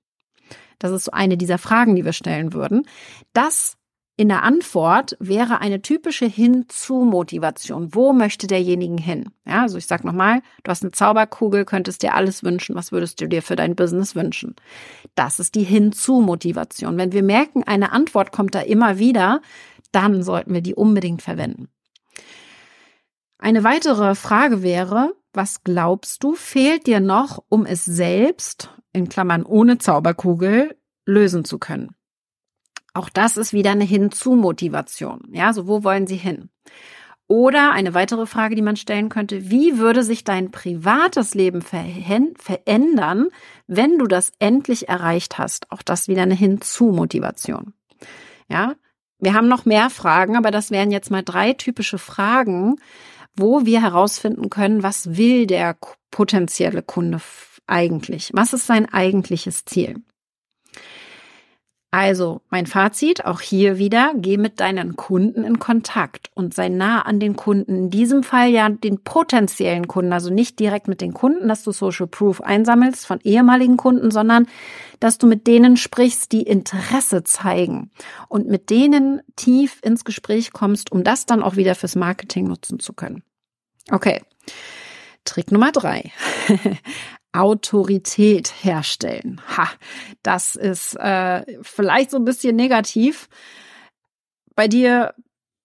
Das 0.78 0.92
ist 0.92 1.04
so 1.04 1.12
eine 1.12 1.36
dieser 1.36 1.58
Fragen, 1.58 1.94
die 1.96 2.04
wir 2.04 2.12
stellen 2.12 2.52
würden. 2.52 2.86
Das 3.32 3.75
in 4.18 4.28
der 4.28 4.44
Antwort 4.44 5.14
wäre 5.20 5.60
eine 5.60 5.82
typische 5.82 6.24
Hinzu-Motivation. 6.24 7.94
Wo 7.94 8.14
möchte 8.14 8.46
derjenige 8.46 9.02
hin? 9.02 9.30
Ja, 9.46 9.62
also 9.62 9.76
ich 9.76 9.86
sag 9.86 10.04
nochmal, 10.04 10.40
du 10.62 10.70
hast 10.70 10.82
eine 10.82 10.92
Zauberkugel, 10.92 11.66
könntest 11.66 12.02
dir 12.02 12.14
alles 12.14 12.42
wünschen. 12.42 12.74
Was 12.74 12.92
würdest 12.92 13.20
du 13.20 13.28
dir 13.28 13.42
für 13.42 13.56
dein 13.56 13.76
Business 13.76 14.14
wünschen? 14.14 14.56
Das 15.16 15.38
ist 15.38 15.54
die 15.54 15.64
Hinzu-Motivation. 15.64 16.96
Wenn 16.96 17.12
wir 17.12 17.22
merken, 17.22 17.62
eine 17.64 17.92
Antwort 17.92 18.32
kommt 18.32 18.54
da 18.54 18.60
immer 18.60 18.98
wieder, 18.98 19.42
dann 19.92 20.22
sollten 20.22 20.54
wir 20.54 20.62
die 20.62 20.74
unbedingt 20.74 21.20
verwenden. 21.20 21.68
Eine 23.38 23.64
weitere 23.64 24.14
Frage 24.14 24.62
wäre, 24.62 25.14
was 25.34 25.62
glaubst 25.62 26.24
du, 26.24 26.34
fehlt 26.34 26.86
dir 26.86 27.00
noch, 27.00 27.44
um 27.50 27.66
es 27.66 27.84
selbst, 27.84 28.70
in 28.94 29.10
Klammern 29.10 29.44
ohne 29.44 29.76
Zauberkugel, 29.76 30.74
lösen 31.04 31.44
zu 31.44 31.58
können? 31.58 31.95
Auch 32.96 33.10
das 33.10 33.36
ist 33.36 33.52
wieder 33.52 33.72
eine 33.72 33.84
Hinzu-Motivation. 33.84 35.28
Ja, 35.32 35.52
so 35.52 35.68
wo 35.68 35.84
wollen 35.84 36.06
Sie 36.06 36.16
hin? 36.16 36.48
Oder 37.28 37.72
eine 37.72 37.92
weitere 37.92 38.24
Frage, 38.24 38.54
die 38.54 38.62
man 38.62 38.76
stellen 38.76 39.08
könnte, 39.08 39.50
wie 39.50 39.78
würde 39.78 40.02
sich 40.02 40.24
dein 40.24 40.50
privates 40.50 41.34
Leben 41.34 41.60
verändern, 41.60 43.28
wenn 43.66 43.98
du 43.98 44.06
das 44.06 44.32
endlich 44.38 44.88
erreicht 44.88 45.36
hast? 45.36 45.70
Auch 45.72 45.82
das 45.82 46.08
wieder 46.08 46.22
eine 46.22 46.34
Hinzu-Motivation. 46.34 47.74
Ja, 48.48 48.74
wir 49.18 49.34
haben 49.34 49.48
noch 49.48 49.64
mehr 49.66 49.90
Fragen, 49.90 50.36
aber 50.36 50.50
das 50.50 50.70
wären 50.70 50.90
jetzt 50.90 51.10
mal 51.10 51.22
drei 51.22 51.52
typische 51.52 51.98
Fragen, 51.98 52.76
wo 53.34 53.66
wir 53.66 53.82
herausfinden 53.82 54.48
können, 54.48 54.82
was 54.82 55.16
will 55.16 55.46
der 55.46 55.76
potenzielle 56.10 56.82
Kunde 56.82 57.20
eigentlich? 57.66 58.30
Was 58.32 58.52
ist 58.52 58.66
sein 58.66 58.88
eigentliches 58.90 59.64
Ziel? 59.66 59.96
Also 61.98 62.42
mein 62.50 62.66
Fazit, 62.66 63.24
auch 63.24 63.40
hier 63.40 63.78
wieder, 63.78 64.12
geh 64.16 64.36
mit 64.36 64.60
deinen 64.60 64.96
Kunden 64.96 65.44
in 65.44 65.58
Kontakt 65.58 66.30
und 66.34 66.52
sei 66.52 66.68
nah 66.68 67.00
an 67.00 67.20
den 67.20 67.36
Kunden. 67.36 67.74
In 67.74 67.90
diesem 67.90 68.22
Fall 68.22 68.50
ja 68.50 68.68
den 68.68 69.02
potenziellen 69.02 69.88
Kunden, 69.88 70.12
also 70.12 70.28
nicht 70.28 70.58
direkt 70.58 70.88
mit 70.88 71.00
den 71.00 71.14
Kunden, 71.14 71.48
dass 71.48 71.64
du 71.64 71.72
Social 71.72 72.06
Proof 72.06 72.42
einsammelst 72.42 73.06
von 73.06 73.18
ehemaligen 73.22 73.78
Kunden, 73.78 74.10
sondern 74.10 74.46
dass 75.00 75.16
du 75.16 75.26
mit 75.26 75.46
denen 75.46 75.78
sprichst, 75.78 76.32
die 76.32 76.42
Interesse 76.42 77.24
zeigen 77.24 77.90
und 78.28 78.46
mit 78.46 78.68
denen 78.68 79.22
tief 79.36 79.80
ins 79.82 80.04
Gespräch 80.04 80.52
kommst, 80.52 80.92
um 80.92 81.02
das 81.02 81.24
dann 81.24 81.42
auch 81.42 81.56
wieder 81.56 81.74
fürs 81.74 81.96
Marketing 81.96 82.46
nutzen 82.46 82.78
zu 82.78 82.92
können. 82.92 83.22
Okay. 83.90 84.20
Trick 85.24 85.50
Nummer 85.50 85.72
drei. 85.72 86.12
Autorität 87.36 88.52
herstellen. 88.62 89.40
Ha, 89.56 89.68
das 90.22 90.54
ist 90.54 90.94
äh, 90.96 91.44
vielleicht 91.62 92.10
so 92.10 92.16
ein 92.16 92.24
bisschen 92.24 92.56
negativ. 92.56 93.28
Bei 94.54 94.68
dir 94.68 95.14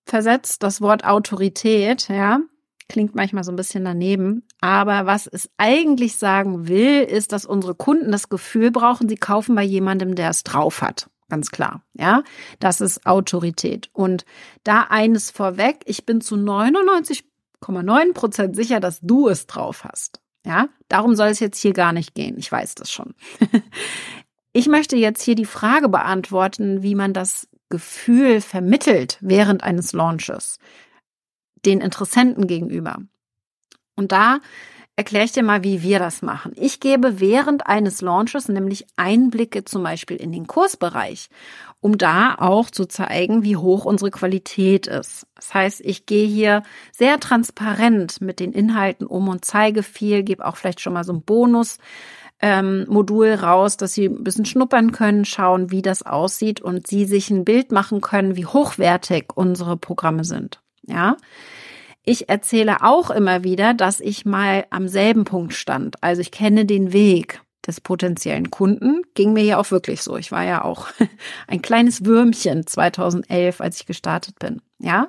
versetzt 0.06 0.63
das 0.63 0.82
Wort 0.82 1.06
Autorität, 1.06 2.10
ja, 2.10 2.42
klingt 2.90 3.16
manchmal 3.16 3.44
so 3.44 3.51
ein 3.51 3.56
bisschen 3.56 3.86
daneben. 3.86 4.46
Aber 4.60 5.06
was 5.06 5.28
es 5.28 5.50
eigentlich 5.58 6.18
sagen 6.18 6.68
will, 6.68 7.04
ist, 7.04 7.32
dass 7.32 7.46
unsere 7.46 7.74
Kunden 7.74 8.12
das 8.12 8.30
Gefühl 8.30 8.72
brauchen, 8.72 9.08
sie 9.08 9.16
kaufen 9.16 9.56
bei 9.56 9.63
jemandem, 9.63 10.16
der 10.16 10.30
es 10.30 10.44
drauf 10.44 10.82
hat. 10.82 11.10
Ganz 11.30 11.50
klar. 11.51 11.82
Ja, 11.94 12.24
das 12.60 12.82
ist 12.82 13.06
Autorität. 13.06 13.90
Und 13.94 14.25
da 14.66 14.88
eines 14.90 15.32
vorweg, 15.32 15.84
ich 15.86 16.06
bin 16.06 16.20
zu 16.20 16.36
99,9 16.36 18.13
Prozent 18.13 18.56
sicher, 18.58 18.82
dass 18.82 19.00
du 19.00 19.30
es 19.30 19.48
drauf 19.48 19.86
hast. 19.86 20.21
Ja, 20.45 20.69
darum 20.88 21.15
soll 21.15 21.27
es 21.27 21.39
jetzt 21.39 21.60
hier 21.60 21.74
gar 21.74 21.93
nicht 21.93 22.15
gehen. 22.15 22.38
Ich 22.38 22.51
weiß 22.51 22.75
das 22.75 22.91
schon. 22.91 23.13
ich 24.53 24.67
möchte 24.67 24.95
jetzt 24.95 25.21
hier 25.21 25.36
die 25.36 25.45
Frage 25.45 25.88
beantworten, 25.88 26.81
wie 26.81 26.95
man 26.95 27.13
das 27.13 27.48
Gefühl 27.69 28.41
vermittelt 28.41 29.17
während 29.21 29.63
eines 29.63 29.93
Launches 29.93 30.57
den 31.65 31.79
Interessenten 31.79 32.48
gegenüber. 32.48 32.98
Und 33.95 34.12
da 34.12 34.39
erkläre 35.01 35.25
ich 35.25 35.31
dir 35.31 35.41
mal, 35.41 35.63
wie 35.63 35.81
wir 35.81 35.98
das 35.98 36.22
machen. 36.22 36.51
Ich 36.55 36.79
gebe 36.79 37.20
während 37.20 37.65
eines 37.65 38.01
Launches 38.01 38.48
nämlich 38.50 38.86
Einblicke 38.98 39.65
zum 39.65 39.81
Beispiel 39.81 40.17
in 40.17 40.31
den 40.31 40.46
Kursbereich, 40.46 41.29
um 41.79 41.98
da 41.98 42.36
auch 42.36 42.70
zu 42.70 42.86
zeigen, 42.86 43.41
wie 43.41 43.55
hoch 43.55 43.86
unsere 43.86 44.12
Qualität 44.12 44.86
ist. 44.86 45.25
Das 45.34 45.55
heißt, 45.55 45.81
ich 45.81 46.05
gehe 46.05 46.27
hier 46.27 46.62
sehr 46.91 47.20
transparent 47.20 48.22
mit 48.22 48.39
den 48.39 48.51
Inhalten 48.51 49.08
um 49.08 49.27
und 49.27 49.43
zeige 49.43 49.81
viel, 49.81 50.22
gebe 50.22 50.46
auch 50.46 50.55
vielleicht 50.55 50.81
schon 50.81 50.93
mal 50.93 51.03
so 51.03 51.13
ein 51.13 51.24
Bonus. 51.24 51.79
Ähm, 52.39 52.86
Modul 52.88 53.34
raus, 53.34 53.77
dass 53.77 53.93
sie 53.93 54.05
ein 54.05 54.24
bisschen 54.24 54.46
schnuppern 54.46 54.91
können, 54.91 55.25
schauen, 55.25 55.72
wie 55.72 55.81
das 55.81 56.03
aussieht 56.03 56.62
und 56.62 56.86
sie 56.86 57.05
sich 57.05 57.31
ein 57.31 57.43
Bild 57.43 57.72
machen 57.72 58.01
können, 58.01 58.36
wie 58.36 58.46
hochwertig 58.46 59.29
unsere 59.34 59.77
Programme 59.77 60.25
sind. 60.25 60.62
Ja. 60.86 61.17
Ich 62.03 62.29
erzähle 62.29 62.81
auch 62.81 63.12
immer 63.12 63.43
wieder, 63.43 63.74
dass 63.74 64.00
ich 64.00 64.25
mal 64.25 64.65
am 64.70 64.88
selben 64.88 65.24
Punkt 65.24 65.53
stand. 65.53 66.01
Also 66.01 66.22
ich 66.22 66.31
kenne 66.31 66.65
den 66.65 66.93
Weg 66.93 67.41
des 67.65 67.79
potenziellen 67.79 68.50
Kunden. 68.50 69.03
Ging 69.13 69.34
mir 69.34 69.43
ja 69.43 69.58
auch 69.58 69.70
wirklich 69.70 70.01
so. 70.01 70.17
Ich 70.17 70.31
war 70.31 70.43
ja 70.43 70.63
auch 70.63 70.88
ein 71.48 71.62
kleines 71.62 72.05
Würmchen 72.05 72.65
2011, 72.65 73.62
als 73.62 73.79
ich 73.79 73.86
gestartet 73.86 74.39
bin. 74.39 74.62
Ja. 74.79 75.08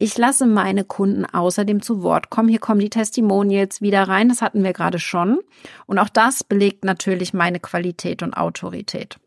Ich 0.00 0.16
lasse 0.16 0.46
meine 0.46 0.84
Kunden 0.84 1.26
außerdem 1.26 1.82
zu 1.82 2.02
Wort 2.02 2.30
kommen. 2.30 2.48
Hier 2.48 2.60
kommen 2.60 2.78
die 2.78 2.90
Testimonials 2.90 3.82
wieder 3.82 4.04
rein. 4.04 4.28
Das 4.28 4.42
hatten 4.42 4.62
wir 4.62 4.72
gerade 4.72 5.00
schon. 5.00 5.40
Und 5.86 5.98
auch 5.98 6.08
das 6.08 6.44
belegt 6.44 6.84
natürlich 6.84 7.34
meine 7.34 7.58
Qualität 7.58 8.22
und 8.22 8.34
Autorität. 8.34 9.18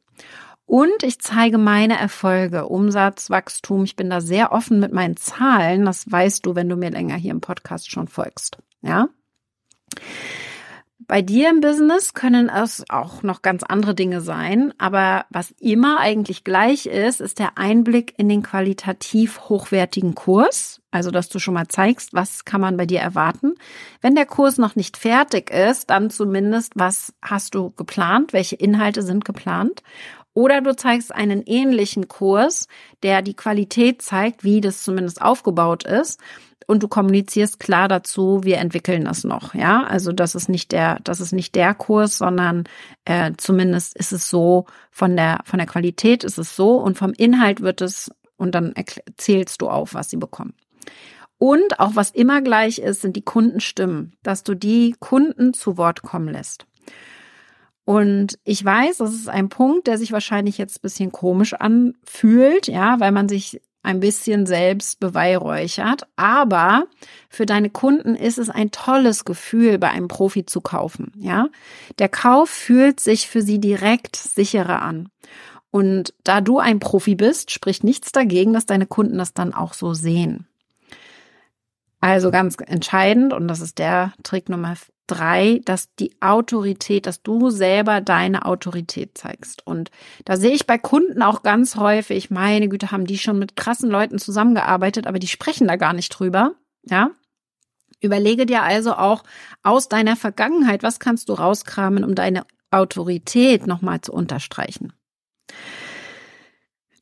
Und 0.71 1.03
ich 1.03 1.19
zeige 1.19 1.57
meine 1.57 1.99
Erfolge, 1.99 2.65
Umsatz, 2.65 3.29
Wachstum. 3.29 3.83
Ich 3.83 3.97
bin 3.97 4.09
da 4.09 4.21
sehr 4.21 4.53
offen 4.53 4.79
mit 4.79 4.93
meinen 4.93 5.17
Zahlen. 5.17 5.83
Das 5.83 6.09
weißt 6.09 6.45
du, 6.45 6.55
wenn 6.55 6.69
du 6.69 6.77
mir 6.77 6.91
länger 6.91 7.15
hier 7.15 7.31
im 7.31 7.41
Podcast 7.41 7.91
schon 7.91 8.07
folgst. 8.07 8.57
Ja. 8.81 9.09
Bei 10.99 11.21
dir 11.21 11.49
im 11.49 11.59
Business 11.59 12.13
können 12.13 12.47
es 12.47 12.85
auch 12.87 13.21
noch 13.21 13.41
ganz 13.41 13.63
andere 13.63 13.93
Dinge 13.93 14.21
sein, 14.21 14.73
aber 14.77 15.25
was 15.29 15.51
immer 15.59 15.99
eigentlich 15.99 16.45
gleich 16.45 16.85
ist, 16.85 17.19
ist 17.19 17.39
der 17.39 17.57
Einblick 17.57 18.13
in 18.17 18.29
den 18.29 18.41
qualitativ 18.41 19.49
hochwertigen 19.49 20.15
Kurs. 20.15 20.81
Also, 20.89 21.11
dass 21.11 21.27
du 21.27 21.39
schon 21.39 21.53
mal 21.53 21.67
zeigst, 21.67 22.13
was 22.13 22.45
kann 22.45 22.61
man 22.61 22.77
bei 22.77 22.85
dir 22.85 23.01
erwarten. 23.01 23.55
Wenn 23.99 24.15
der 24.15 24.25
Kurs 24.25 24.57
noch 24.57 24.77
nicht 24.77 24.95
fertig 24.95 25.49
ist, 25.49 25.89
dann 25.89 26.09
zumindest, 26.09 26.73
was 26.75 27.13
hast 27.21 27.55
du 27.55 27.71
geplant, 27.71 28.31
welche 28.31 28.55
Inhalte 28.55 29.01
sind 29.01 29.25
geplant 29.25 29.83
oder 30.33 30.61
du 30.61 30.75
zeigst 30.75 31.13
einen 31.13 31.43
ähnlichen 31.45 32.07
Kurs, 32.07 32.67
der 33.03 33.21
die 33.21 33.33
Qualität 33.33 34.01
zeigt, 34.01 34.43
wie 34.43 34.61
das 34.61 34.83
zumindest 34.83 35.21
aufgebaut 35.21 35.83
ist. 35.83 36.19
Und 36.67 36.83
du 36.83 36.87
kommunizierst 36.87 37.59
klar 37.59 37.87
dazu, 37.87 38.43
wir 38.43 38.59
entwickeln 38.59 39.03
das 39.03 39.25
noch, 39.25 39.53
ja. 39.53 39.83
Also 39.83 40.13
das 40.13 40.35
ist 40.35 40.47
nicht 40.47 40.71
der, 40.71 40.99
das 41.03 41.19
ist 41.19 41.33
nicht 41.33 41.55
der 41.55 41.73
Kurs, 41.73 42.17
sondern 42.17 42.63
äh, 43.03 43.33
zumindest 43.35 43.97
ist 43.97 44.13
es 44.13 44.29
so 44.29 44.67
von 44.89 45.17
der 45.17 45.39
von 45.43 45.59
der 45.59 45.67
Qualität 45.67 46.23
ist 46.23 46.37
es 46.37 46.55
so 46.55 46.77
und 46.77 46.97
vom 46.97 47.11
Inhalt 47.13 47.61
wird 47.61 47.81
es 47.81 48.09
und 48.37 48.55
dann 48.55 48.73
zählst 49.17 49.61
du 49.61 49.69
auf, 49.69 49.93
was 49.95 50.09
sie 50.11 50.17
bekommen. 50.17 50.53
Und 51.37 51.79
auch 51.79 51.95
was 51.95 52.11
immer 52.11 52.41
gleich 52.41 52.77
ist, 52.77 53.01
sind 53.01 53.15
die 53.15 53.23
Kundenstimmen, 53.23 54.13
dass 54.21 54.43
du 54.43 54.53
die 54.53 54.95
Kunden 54.99 55.53
zu 55.53 55.75
Wort 55.75 56.03
kommen 56.03 56.27
lässt. 56.27 56.67
Und 57.91 58.39
ich 58.45 58.63
weiß, 58.63 58.99
das 58.99 59.13
ist 59.13 59.27
ein 59.27 59.49
Punkt, 59.49 59.85
der 59.85 59.97
sich 59.97 60.13
wahrscheinlich 60.13 60.57
jetzt 60.57 60.77
ein 60.77 60.81
bisschen 60.81 61.11
komisch 61.11 61.53
anfühlt, 61.53 62.67
ja, 62.67 63.01
weil 63.01 63.11
man 63.11 63.27
sich 63.27 63.59
ein 63.83 63.99
bisschen 63.99 64.45
selbst 64.45 65.01
beweihräuchert. 65.01 66.03
Aber 66.15 66.85
für 67.27 67.45
deine 67.45 67.69
Kunden 67.69 68.15
ist 68.15 68.37
es 68.37 68.49
ein 68.49 68.71
tolles 68.71 69.25
Gefühl, 69.25 69.77
bei 69.77 69.89
einem 69.89 70.07
Profi 70.07 70.45
zu 70.45 70.61
kaufen, 70.61 71.11
ja. 71.17 71.49
Der 71.99 72.07
Kauf 72.07 72.49
fühlt 72.49 73.01
sich 73.01 73.27
für 73.27 73.41
sie 73.41 73.59
direkt 73.59 74.15
sicherer 74.15 74.81
an. 74.81 75.09
Und 75.69 76.13
da 76.23 76.39
du 76.39 76.59
ein 76.59 76.79
Profi 76.79 77.15
bist, 77.15 77.51
spricht 77.51 77.83
nichts 77.83 78.13
dagegen, 78.13 78.53
dass 78.53 78.65
deine 78.65 78.85
Kunden 78.85 79.17
das 79.17 79.33
dann 79.33 79.53
auch 79.53 79.73
so 79.73 79.93
sehen. 79.93 80.47
Also 81.99 82.31
ganz 82.31 82.55
entscheidend, 82.65 83.33
und 83.33 83.49
das 83.49 83.59
ist 83.59 83.79
der 83.79 84.13
Trick 84.23 84.47
Nummer 84.47 84.77
drei, 85.11 85.61
dass 85.65 85.93
die 85.95 86.15
Autorität, 86.21 87.05
dass 87.05 87.21
du 87.21 87.49
selber 87.49 87.99
deine 87.99 88.45
Autorität 88.45 89.17
zeigst. 89.17 89.65
Und 89.67 89.91
da 90.25 90.37
sehe 90.37 90.53
ich 90.53 90.65
bei 90.65 90.77
Kunden 90.77 91.21
auch 91.21 91.43
ganz 91.43 91.75
häufig, 91.75 92.31
meine 92.31 92.69
Güte, 92.69 92.91
haben 92.91 93.05
die 93.05 93.17
schon 93.17 93.37
mit 93.37 93.55
krassen 93.55 93.89
Leuten 93.89 94.19
zusammengearbeitet, 94.19 95.07
aber 95.07 95.19
die 95.19 95.27
sprechen 95.27 95.67
da 95.67 95.75
gar 95.75 95.93
nicht 95.93 96.09
drüber. 96.09 96.53
Ja. 96.83 97.11
Überlege 97.99 98.45
dir 98.45 98.63
also 98.63 98.93
auch 98.93 99.23
aus 99.61 99.89
deiner 99.89 100.15
Vergangenheit, 100.15 100.81
was 100.81 100.99
kannst 100.99 101.29
du 101.29 101.33
rauskramen, 101.33 102.03
um 102.03 102.15
deine 102.15 102.45
Autorität 102.71 103.67
nochmal 103.67 104.01
zu 104.01 104.13
unterstreichen. 104.13 104.93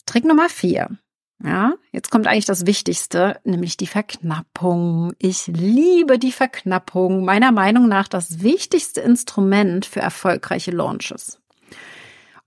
Trick 0.05 0.25
Nummer 0.25 0.49
vier. 0.49 0.97
Ja, 1.43 1.75
jetzt 1.93 2.11
kommt 2.11 2.27
eigentlich 2.27 2.45
das 2.45 2.65
Wichtigste, 2.65 3.39
nämlich 3.45 3.77
die 3.77 3.87
Verknappung. 3.87 5.13
Ich 5.19 5.47
liebe 5.47 6.19
die 6.19 6.33
Verknappung. 6.33 7.23
Meiner 7.23 7.53
Meinung 7.53 7.87
nach 7.87 8.09
das 8.09 8.41
wichtigste 8.41 8.99
Instrument 8.99 9.85
für 9.85 10.01
erfolgreiche 10.01 10.71
Launches. 10.71 11.39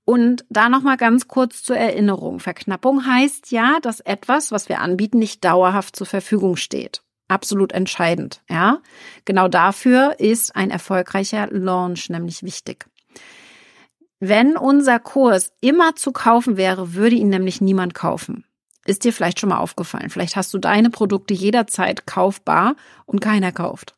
Und 0.05 0.45
da 0.51 0.69
nochmal 0.69 0.99
ganz 0.99 1.27
kurz 1.27 1.63
zur 1.63 1.77
Erinnerung. 1.77 2.39
Verknappung 2.39 3.07
heißt 3.07 3.51
ja, 3.51 3.79
dass 3.81 4.01
etwas, 4.01 4.53
was 4.53 4.69
wir 4.69 4.81
anbieten, 4.81 5.19
nicht 5.19 5.45
dauerhaft 5.45 5.97
zur 5.97 6.07
Verfügung 6.07 6.57
steht. 6.57 7.03
Absolut 7.29 7.73
entscheidend, 7.73 8.43
ja. 8.51 8.81
Genau 9.25 9.49
dafür 9.49 10.17
ist 10.19 10.55
ein 10.55 10.71
erfolgreicher 10.71 11.49
Launch 11.51 12.11
nämlich 12.11 12.43
wichtig. 12.43 12.87
Wenn 14.21 14.57
unser 14.57 14.99
Kurs 14.99 15.53
immer 15.61 15.97
zu 15.97 16.13
kaufen 16.13 16.57
wäre, 16.59 16.95
würde 16.95 17.17
ihn 17.17 17.31
nämlich 17.31 17.61
niemand 17.61 17.95
kaufen. 17.95 18.45
Ist 18.85 19.05
dir 19.05 19.13
vielleicht 19.13 19.39
schon 19.39 19.51
mal 19.51 19.59
aufgefallen. 19.59 20.11
Vielleicht 20.11 20.37
hast 20.37 20.53
du 20.55 20.59
deine 20.59 20.91
Produkte 20.91 21.35
jederzeit 21.35 22.07
kaufbar 22.07 22.75
und 23.07 23.21
keiner 23.21 23.53
kauft. 23.53 23.95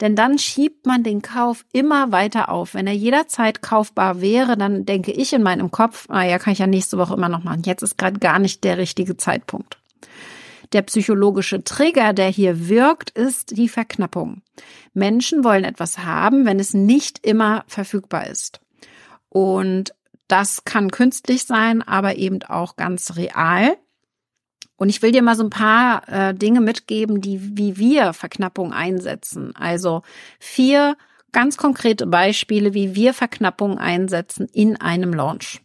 Denn 0.00 0.14
dann 0.14 0.38
schiebt 0.38 0.86
man 0.86 1.02
den 1.02 1.22
Kauf 1.22 1.64
immer 1.72 2.12
weiter 2.12 2.50
auf. 2.50 2.74
Wenn 2.74 2.86
er 2.86 2.94
jederzeit 2.94 3.62
kaufbar 3.62 4.20
wäre, 4.20 4.56
dann 4.56 4.84
denke 4.86 5.10
ich 5.10 5.32
in 5.32 5.42
meinem 5.42 5.70
Kopf, 5.70 6.06
ah 6.08 6.22
ja, 6.22 6.38
kann 6.38 6.52
ich 6.52 6.60
ja 6.60 6.66
nächste 6.68 6.98
Woche 6.98 7.14
immer 7.14 7.28
noch 7.28 7.42
machen. 7.42 7.62
Jetzt 7.64 7.82
ist 7.82 7.98
gerade 7.98 8.18
gar 8.18 8.38
nicht 8.38 8.62
der 8.62 8.78
richtige 8.78 9.16
Zeitpunkt. 9.16 9.78
Der 10.72 10.82
psychologische 10.82 11.64
Trigger, 11.64 12.12
der 12.12 12.28
hier 12.28 12.68
wirkt, 12.68 13.10
ist 13.10 13.56
die 13.56 13.68
Verknappung. 13.68 14.42
Menschen 14.92 15.42
wollen 15.42 15.64
etwas 15.64 15.98
haben, 15.98 16.44
wenn 16.44 16.60
es 16.60 16.74
nicht 16.74 17.24
immer 17.26 17.64
verfügbar 17.66 18.26
ist. 18.26 18.60
Und 19.30 19.94
das 20.28 20.64
kann 20.64 20.90
künstlich 20.90 21.44
sein, 21.44 21.82
aber 21.82 22.16
eben 22.16 22.42
auch 22.42 22.76
ganz 22.76 23.16
real. 23.16 23.76
Und 24.78 24.88
ich 24.88 25.02
will 25.02 25.12
dir 25.12 25.22
mal 25.22 25.34
so 25.36 25.42
ein 25.42 25.50
paar 25.50 26.08
äh, 26.08 26.34
Dinge 26.34 26.60
mitgeben, 26.60 27.20
die 27.20 27.58
wie 27.58 27.76
wir 27.76 28.12
Verknappung 28.12 28.72
einsetzen. 28.72 29.54
Also 29.56 30.02
vier 30.38 30.96
ganz 31.32 31.56
konkrete 31.56 32.06
Beispiele, 32.06 32.74
wie 32.74 32.94
wir 32.94 33.12
Verknappung 33.12 33.78
einsetzen 33.78 34.48
in 34.52 34.80
einem 34.80 35.12
Launch. 35.12 35.60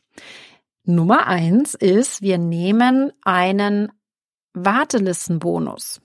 Nummer 0.83 1.27
eins 1.27 1.75
ist, 1.75 2.21
wir 2.21 2.37
nehmen 2.37 3.13
einen 3.23 3.91
Wartelistenbonus. 4.53 6.01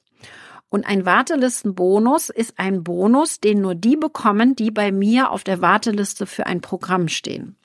Und 0.69 0.87
ein 0.87 1.07
Wartelistenbonus 1.07 2.29
ist 2.29 2.59
ein 2.59 2.85
Bonus, 2.85 3.41
den 3.41 3.62
nur 3.62 3.75
die 3.75 3.97
bekommen, 3.97 4.55
die 4.55 4.71
bei 4.71 4.93
mir 4.93 5.31
auf 5.31 5.43
der 5.43 5.62
Warteliste 5.62 6.27
für 6.27 6.47
ein 6.47 6.61
Programm 6.61 7.09
stehen. 7.09 7.57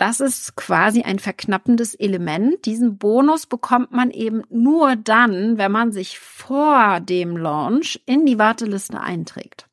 Das 0.00 0.20
ist 0.20 0.56
quasi 0.56 1.02
ein 1.02 1.18
verknappendes 1.18 1.94
Element. 1.94 2.64
Diesen 2.64 2.96
Bonus 2.96 3.44
bekommt 3.44 3.92
man 3.92 4.10
eben 4.10 4.44
nur 4.48 4.96
dann, 4.96 5.58
wenn 5.58 5.70
man 5.70 5.92
sich 5.92 6.18
vor 6.18 7.00
dem 7.00 7.36
Launch 7.36 8.00
in 8.06 8.24
die 8.24 8.38
Warteliste 8.38 8.98
einträgt. 8.98 9.66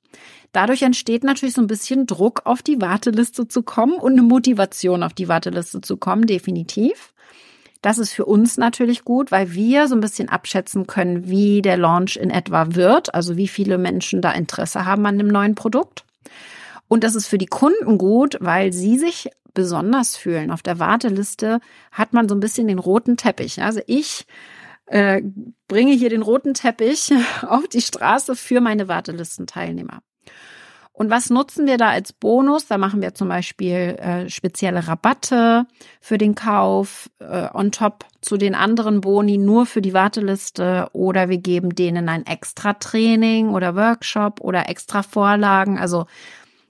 Dadurch 0.51 0.81
entsteht 0.81 1.24
natürlich 1.24 1.55
so 1.55 1.62
ein 1.62 1.67
bisschen 1.67 2.07
Druck, 2.07 2.41
auf 2.43 2.62
die 2.62 2.81
Warteliste 2.81 3.48
zu 3.48 3.63
kommen 3.63 3.93
und 3.93 4.12
eine 4.12 4.22
Motivation, 4.22 5.01
auf 5.01 5.13
die 5.13 5.29
Warteliste 5.29 5.79
zu 5.79 5.96
kommen, 5.96 6.27
definitiv. 6.27 7.13
Das 7.81 7.98
ist 7.98 8.12
für 8.12 8.25
uns 8.25 8.57
natürlich 8.57 9.05
gut, 9.05 9.31
weil 9.31 9.53
wir 9.53 9.88
so 9.88 9.96
ein 9.96 10.01
bisschen 10.01 10.27
abschätzen 10.27 10.88
können, 10.88 11.29
wie 11.29 11.62
der 11.62 11.77
Launch 11.77 12.17
in 12.17 12.31
etwa 12.31 12.75
wird, 12.75 13.15
also 13.15 13.38
wie 13.38 13.48
viele 13.48 13.77
Menschen 13.77 14.22
da 14.22 14.34
Interesse 14.34 14.84
haben 14.84 15.05
an 15.05 15.19
dem 15.19 15.29
neuen 15.29 15.55
Produkt. 15.55 16.03
Und 16.89 17.05
das 17.05 17.15
ist 17.15 17.27
für 17.27 17.38
die 17.38 17.46
Kunden 17.46 17.98
gut, 17.98 18.38
weil 18.41 18.74
sie 18.74 18.98
sich 18.98 19.29
besonders 19.58 20.16
fühlen. 20.16 20.52
Auf 20.52 20.62
der 20.62 20.78
Warteliste 20.78 21.60
hat 21.92 22.14
man 22.14 22.30
so 22.30 22.36
ein 22.36 22.40
bisschen 22.40 22.68
den 22.68 22.78
roten 22.78 23.18
Teppich. 23.18 23.64
Also 23.64 23.82
ich 23.88 24.28
äh, 24.86 25.24
bringe 25.68 25.94
hier 25.94 26.12
den 26.12 26.22
roten 26.22 26.54
Teppich 26.54 27.12
auf 27.42 27.68
die 27.68 27.82
Straße 27.82 28.36
für 28.36 28.62
meine 28.62 28.88
Wartelistenteilnehmer. 28.88 30.04
Und 30.94 31.10
was 31.10 31.32
nutzen 31.32 31.66
wir 31.66 31.78
da 31.78 31.90
als 31.90 32.14
Bonus? 32.14 32.68
Da 32.68 32.78
machen 32.78 33.02
wir 33.02 33.16
zum 33.16 33.30
Beispiel 33.30 33.98
äh, 34.00 34.30
spezielle 34.30 34.88
Rabatte 34.88 35.66
für 36.02 36.20
den 36.20 36.36
Kauf 36.36 37.10
äh, 37.20 37.48
on 37.54 37.72
top 37.72 38.06
zu 38.22 38.38
den 38.38 38.54
anderen 38.54 39.02
Boni 39.02 39.40
nur 39.40 39.66
für 39.66 39.82
die 39.82 39.94
Warteliste 39.94 40.90
oder 40.94 41.30
wir 41.30 41.38
geben 41.38 41.74
denen 41.74 42.10
ein 42.10 42.26
extra 42.28 42.74
Training 42.74 43.50
oder 43.50 43.76
Workshop 43.76 44.40
oder 44.42 44.70
extra 44.70 45.02
Vorlagen. 45.02 45.80
Also 45.80 46.06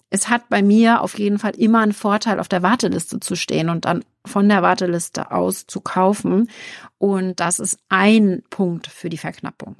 es 0.10 0.30
hat 0.30 0.50
bei 0.50 0.62
mir 0.62 1.02
auf 1.02 1.20
jeden 1.20 1.40
Fall 1.40 1.56
immer 1.56 1.82
einen 1.82 1.94
Vorteil, 1.94 2.40
auf 2.40 2.48
der 2.48 2.64
Warteliste 2.64 3.20
zu 3.20 3.36
stehen 3.36 3.70
und 3.70 3.86
dann 3.86 4.06
von 4.26 4.48
der 4.48 4.62
Warteliste 4.62 5.32
aus 5.32 5.68
zu 5.68 5.82
kaufen. 5.82 6.50
Und 6.98 7.40
das 7.40 7.60
ist 7.60 7.78
ein 7.90 8.44
Punkt 8.50 8.88
für 8.88 9.10
die 9.10 9.18
Verknappung. 9.18 9.76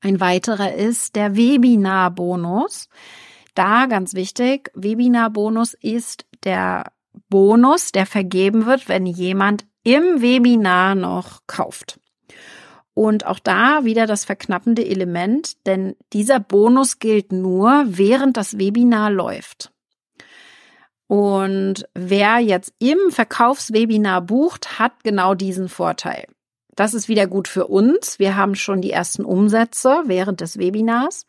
Ein 0.00 0.20
weiterer 0.20 0.74
ist 0.74 1.16
der 1.16 1.36
Webinar-Bonus. 1.36 2.88
Da 3.54 3.86
ganz 3.86 4.14
wichtig, 4.14 4.70
Webinar-Bonus 4.74 5.74
ist 5.74 6.26
der 6.44 6.92
Bonus, 7.28 7.92
der 7.92 8.06
vergeben 8.06 8.66
wird, 8.66 8.88
wenn 8.88 9.06
jemand 9.06 9.66
im 9.82 10.20
Webinar 10.20 10.94
noch 10.94 11.40
kauft. 11.46 11.98
Und 12.96 13.26
auch 13.26 13.38
da 13.38 13.84
wieder 13.84 14.06
das 14.06 14.24
verknappende 14.24 14.82
Element, 14.82 15.66
denn 15.66 15.96
dieser 16.14 16.40
Bonus 16.40 16.98
gilt 16.98 17.30
nur, 17.30 17.84
während 17.88 18.38
das 18.38 18.58
Webinar 18.58 19.10
läuft. 19.10 19.70
Und 21.06 21.86
wer 21.92 22.38
jetzt 22.38 22.72
im 22.78 22.96
Verkaufswebinar 23.10 24.22
bucht, 24.22 24.78
hat 24.78 25.04
genau 25.04 25.34
diesen 25.34 25.68
Vorteil. 25.68 26.24
Das 26.74 26.94
ist 26.94 27.06
wieder 27.06 27.26
gut 27.26 27.48
für 27.48 27.66
uns. 27.66 28.18
Wir 28.18 28.34
haben 28.34 28.54
schon 28.54 28.80
die 28.80 28.92
ersten 28.92 29.26
Umsätze 29.26 30.00
während 30.06 30.40
des 30.40 30.58
Webinars. 30.58 31.26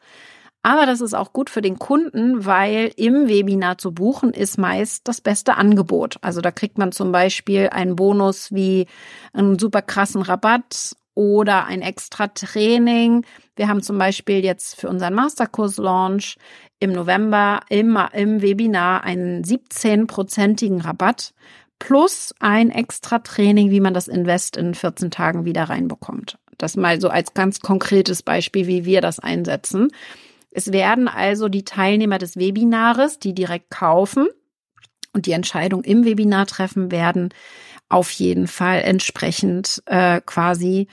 Aber 0.63 0.85
das 0.85 1.01
ist 1.01 1.13
auch 1.13 1.33
gut 1.33 1.49
für 1.49 1.61
den 1.61 1.79
Kunden, 1.79 2.45
weil 2.45 2.93
im 2.95 3.27
Webinar 3.27 3.77
zu 3.77 3.91
buchen 3.91 4.31
ist 4.31 4.57
meist 4.57 5.05
das 5.05 5.19
beste 5.19 5.55
Angebot. 5.55 6.15
Also 6.21 6.39
da 6.39 6.49
kriegt 6.51 6.77
man 6.77 6.93
zum 6.93 7.11
Beispiel 7.11 7.67
einen 7.73 7.97
Bonus 7.97 8.53
wie 8.53 8.87
einen 9.33 9.59
super 9.59 9.81
krassen 9.81 10.21
Rabatt 10.21 10.95
oder 11.17 11.65
ein 11.65 11.81
extra 11.81 12.27
Training. 12.27 13.25
Wir 13.55 13.67
haben 13.67 13.81
zum 13.81 13.97
Beispiel 13.97 14.45
jetzt 14.45 14.79
für 14.79 14.87
unseren 14.87 15.15
Masterkurs-Launch 15.15 16.37
im 16.79 16.91
November 16.91 17.61
immer 17.69 18.13
im 18.13 18.43
Webinar 18.43 19.03
einen 19.03 19.43
17-prozentigen 19.43 20.79
Rabatt 20.81 21.33
plus 21.79 22.35
ein 22.39 22.69
extra 22.69 23.17
Training, 23.17 23.71
wie 23.71 23.79
man 23.79 23.95
das 23.95 24.07
Invest 24.07 24.57
in 24.57 24.75
14 24.75 25.09
Tagen 25.09 25.43
wieder 25.43 25.63
reinbekommt. 25.63 26.37
Das 26.59 26.77
mal 26.77 27.01
so 27.01 27.09
als 27.09 27.33
ganz 27.33 27.61
konkretes 27.61 28.21
Beispiel, 28.21 28.67
wie 28.67 28.85
wir 28.85 29.01
das 29.01 29.19
einsetzen. 29.19 29.87
Es 30.51 30.71
werden 30.71 31.07
also 31.07 31.49
die 31.49 31.65
Teilnehmer 31.65 32.19
des 32.19 32.37
Webinares, 32.37 33.17
die 33.17 33.33
direkt 33.33 33.71
kaufen 33.71 34.27
und 35.13 35.25
die 35.25 35.31
Entscheidung 35.31 35.83
im 35.83 36.05
Webinar 36.05 36.45
treffen 36.45 36.91
werden, 36.91 37.29
auf 37.89 38.11
jeden 38.11 38.47
Fall 38.47 38.81
entsprechend 38.81 39.81
äh, 39.85 40.21
quasi 40.21 40.87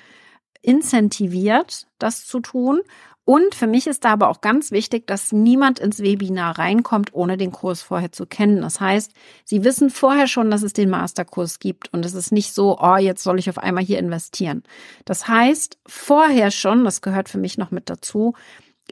incentiviert, 0.62 1.87
das 1.98 2.26
zu 2.26 2.40
tun. 2.40 2.80
Und 3.26 3.54
für 3.54 3.66
mich 3.66 3.87
ist 3.87 4.04
da 4.04 4.11
aber 4.11 4.28
auch 4.28 4.42
ganz 4.42 4.70
wichtig, 4.70 5.07
dass 5.07 5.33
niemand 5.33 5.78
ins 5.78 6.00
Webinar 6.00 6.59
reinkommt, 6.59 7.14
ohne 7.14 7.38
den 7.38 7.52
Kurs 7.52 7.80
vorher 7.80 8.12
zu 8.12 8.26
kennen. 8.26 8.61
Das 8.61 8.80
heißt, 8.80 9.12
Sie 9.44 9.64
wissen 9.64 9.88
vorher 9.88 10.26
schon, 10.26 10.50
dass 10.50 10.62
es 10.62 10.74
den 10.74 10.90
Masterkurs 10.90 11.59
gibt 11.59 11.90
und 11.94 12.04
es 12.04 12.12
ist 12.12 12.33
nicht 12.33 12.52
so, 12.52 12.78
oh, 12.78 12.96
jetzt 12.96 13.22
soll 13.22 13.38
ich 13.38 13.48
auf 13.48 13.57
einmal 13.57 13.83
hier 13.83 13.98
investieren. 13.98 14.62
Das 15.07 15.26
heißt, 15.26 15.78
vorher 15.87 16.50
schon, 16.50 16.85
das 16.85 17.00
gehört 17.00 17.30
für 17.30 17.38
mich 17.38 17.57
noch 17.57 17.70
mit 17.70 17.88
dazu, 17.88 18.35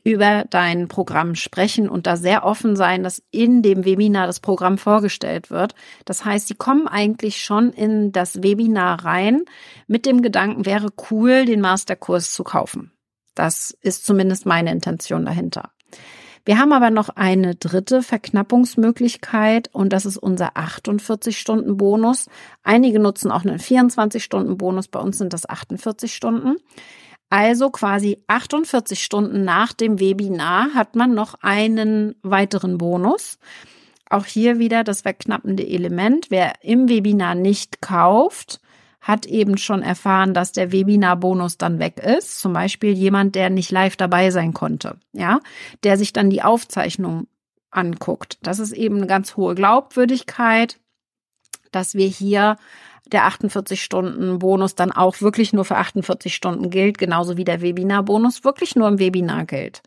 über 0.05 0.45
dein 0.51 0.89
Programm 0.89 1.35
sprechen 1.35 1.89
und 1.89 2.07
da 2.07 2.17
sehr 2.17 2.45
offen 2.45 2.77
sein, 2.77 3.03
dass 3.03 3.23
in 3.31 3.63
dem 3.63 3.85
Webinar 3.85 4.27
das 4.27 4.41
Programm 4.41 4.79
vorgestellt 4.79 5.51
wird. 5.51 5.75
Das 6.05 6.25
heißt, 6.25 6.49
sie 6.49 6.55
kommen 6.55 6.89
eigentlich 6.89 7.43
schon 7.43 7.71
in 7.71 8.11
das 8.11 8.43
Webinar 8.43 9.05
rein 9.05 9.43
mit 9.87 10.07
dem 10.07 10.23
Gedanken, 10.23 10.67
wäre 10.67 10.89
cool, 11.11 11.45
den 11.45 11.61
Masterkurs 11.61 12.33
zu 12.33 12.43
kaufen. 12.43 12.93
Das 13.35 13.77
ist 13.81 14.05
zumindest 14.05 14.45
meine 14.45 14.73
Intention 14.73 15.25
dahinter. 15.25 15.71
Wir 16.45 16.59
haben 16.59 16.73
aber 16.73 16.91
noch 16.91 17.09
eine 17.11 17.55
dritte 17.55 18.03
Verknappungsmöglichkeit 18.03 19.71
und 19.73 19.93
das 19.93 20.05
ist 20.05 20.17
unser 20.17 20.57
48-Stunden-Bonus. 20.57 22.27
Einige 22.65 22.99
nutzen 22.99 23.31
auch 23.31 23.45
einen 23.45 23.61
24-Stunden-Bonus, 23.61 24.89
bei 24.89 24.99
uns 24.99 25.19
sind 25.19 25.33
das 25.33 25.49
48 25.49 26.13
Stunden. 26.13 26.57
Also 27.33 27.71
quasi 27.71 28.23
48 28.27 29.03
Stunden 29.03 29.43
nach 29.43 29.73
dem 29.73 29.99
Webinar 29.99 30.75
hat 30.75 30.97
man 30.97 31.15
noch 31.15 31.33
einen 31.41 32.15
weiteren 32.23 32.77
Bonus. 32.77 33.39
Auch 34.11 34.27
hier 34.27 34.59
wieder 34.59 34.85
das 34.85 35.01
verknappende 35.01 35.67
Element. 35.67 36.27
Wer 36.29 36.53
im 36.61 36.91
Webinar 36.91 37.35
nicht 37.35 37.81
kauft, 37.81 38.61
hat 39.01 39.25
eben 39.25 39.57
schon 39.57 39.81
erfahren, 39.81 40.35
dass 40.35 40.53
der 40.53 40.73
Webinar-Bonus 40.73 41.57
dann 41.57 41.79
weg 41.79 42.01
ist. 42.01 42.39
Zum 42.39 42.53
Beispiel 42.53 42.93
jemand, 42.93 43.35
der 43.35 43.49
nicht 43.49 43.71
live 43.71 43.97
dabei 43.97 44.31
sein 44.31 44.53
konnte, 44.53 44.99
ja, 45.15 45.41
der 45.85 45.97
sich 45.97 46.13
dann 46.13 46.29
die 46.29 46.43
Aufzeichnung 46.43 47.29
anguckt. 47.71 48.41
Das 48.43 48.59
ist 48.59 48.73
eben 48.73 48.99
eine 48.99 49.07
ganz 49.07 49.39
hohe 49.39 49.55
Glaubwürdigkeit, 49.55 50.79
dass 51.71 51.95
wir 51.95 52.09
hier 52.09 52.59
der 53.07 53.29
48-Stunden-Bonus 53.29 54.75
dann 54.75 54.93
auch 54.93 55.21
wirklich 55.21 55.53
nur 55.53 55.65
für 55.65 55.77
48 55.77 56.35
Stunden 56.35 56.71
gilt, 56.71 56.99
genauso 56.99 57.37
wie 57.37 57.45
der 57.45 57.61
Webinar-Bonus 57.61 58.45
wirklich 58.45 58.77
nur 58.77 58.89
im 58.89 58.99
Webinar 58.99 59.45
gilt. 59.45 59.83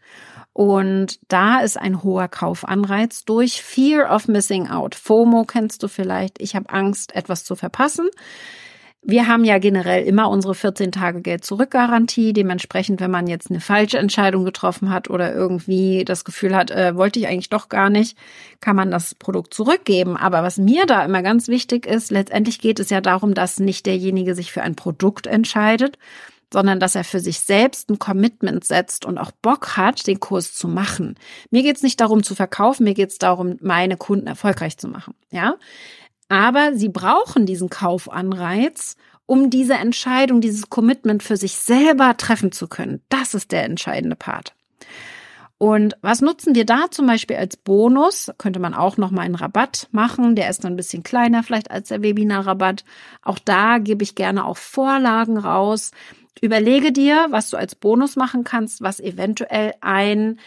Und 0.54 1.20
da 1.28 1.60
ist 1.60 1.78
ein 1.78 2.02
hoher 2.02 2.30
Kaufanreiz 2.30 3.26
durch 3.26 3.62
Fear 3.62 4.10
of 4.10 4.30
Missing 4.30 4.70
Out. 4.70 4.96
FOMO 4.96 5.44
kennst 5.44 5.84
du 5.84 5.90
vielleicht. 5.90 6.40
Ich 6.40 6.56
habe 6.56 6.70
Angst, 6.70 7.14
etwas 7.14 7.44
zu 7.44 7.58
verpassen. 7.58 8.08
Wir 9.08 9.28
haben 9.28 9.44
ja 9.44 9.60
generell 9.60 10.04
immer 10.04 10.32
unsere 10.32 10.56
14 10.56 10.92
Tage 10.92 11.22
Geld 11.22 11.46
zurück 11.46 11.70
Garantie. 11.70 12.34
Dementsprechend, 12.34 13.00
wenn 13.02 13.12
man 13.12 13.28
jetzt 13.28 13.52
eine 13.52 13.62
falsche 13.62 14.00
Entscheidung 14.00 14.46
getroffen 14.46 14.90
hat 14.90 15.12
oder 15.12 15.32
irgendwie 15.32 16.04
das 16.04 16.26
Gefühl 16.26 16.56
hat, 16.56 16.72
äh, 16.72 16.96
wollte 16.96 17.20
ich 17.20 17.28
eigentlich 17.28 17.50
doch 17.50 17.70
gar 17.70 17.92
nicht, 17.92 18.18
kann 18.62 18.76
man 18.76 18.90
das 18.90 19.14
Produkt 19.14 19.54
zurückgeben. 19.54 20.18
Aber 20.18 20.42
was 20.42 20.58
mir 20.58 20.88
da 20.88 21.06
immer 21.06 21.22
ganz 21.22 21.48
wichtig 21.48 21.86
ist, 21.86 22.10
letztendlich 22.10 22.58
geht 22.58 22.80
es 22.80 22.90
ja 22.90 23.00
darum, 23.00 23.36
dass 23.36 23.60
nicht 23.60 23.86
derjenige 23.86 24.34
sich 24.34 24.52
für 24.52 24.64
ein 24.64 24.76
Produkt 24.76 25.28
entscheidet, 25.28 26.00
sondern 26.52 26.80
dass 26.80 26.96
er 26.96 27.04
für 27.04 27.20
sich 27.20 27.42
selbst 27.42 27.92
ein 27.92 28.00
Commitment 28.00 28.64
setzt 28.64 29.06
und 29.06 29.20
auch 29.20 29.32
Bock 29.32 29.78
hat, 29.78 30.08
den 30.08 30.20
Kurs 30.20 30.56
zu 30.56 30.68
machen. 30.68 31.16
Mir 31.52 31.62
geht's 31.62 31.84
nicht 31.84 32.02
darum 32.02 32.24
zu 32.24 32.34
verkaufen, 32.34 32.86
mir 32.86 32.96
geht's 32.96 33.20
darum, 33.20 33.58
meine 33.62 33.98
Kunden 33.98 34.26
erfolgreich 34.26 34.78
zu 34.78 34.88
machen. 34.88 35.14
Ja, 35.30 35.56
aber 36.30 36.74
sie 36.74 36.90
brauchen 36.90 37.46
diesen 37.46 37.70
Kaufanreiz, 37.70 38.96
um 39.26 39.50
diese 39.50 39.76
Entscheidung, 39.76 40.42
dieses 40.42 40.70
Commitment 40.70 41.24
für 41.24 41.38
sich 41.38 41.56
selber 41.56 42.16
treffen 42.18 42.52
zu 42.52 42.68
können. 42.68 43.02
Das 43.10 43.34
ist 43.34 43.52
der 43.52 43.64
entscheidende 43.64 44.16
Part. 44.16 44.54
Und 45.58 45.96
was 46.02 46.22
nutzen 46.22 46.54
wir 46.54 46.66
da 46.66 46.92
zum 46.92 47.08
Beispiel 47.08 47.38
als 47.38 47.56
Bonus? 47.56 48.32
Könnte 48.38 48.60
man 48.60 48.74
auch 48.74 48.98
noch 48.98 49.12
mal 49.12 49.22
einen 49.22 49.36
Rabatt 49.36 49.88
machen. 49.92 50.36
Der 50.36 50.50
ist 50.50 50.64
dann 50.64 50.74
ein 50.74 50.78
bisschen 50.78 51.04
kleiner 51.04 51.44
vielleicht 51.44 51.72
als 51.72 51.88
der 51.88 52.04
Webinarrabatt. 52.04 52.84
Auch 53.22 53.40
da 53.40 53.78
gebe 53.78 54.04
ich 54.04 54.16
gerne 54.16 54.46
auch 54.46 54.58
Vorlagen 54.58 55.38
raus. 55.38 55.92
Überlege 56.42 56.92
dir, 56.92 57.28
was 57.30 57.50
du 57.50 57.58
als 57.58 57.76
Bonus 57.76 58.18
machen 58.18 58.44
kannst, 58.44 58.82
was 58.82 59.00
eventuell 59.00 59.74
ein 59.80 60.40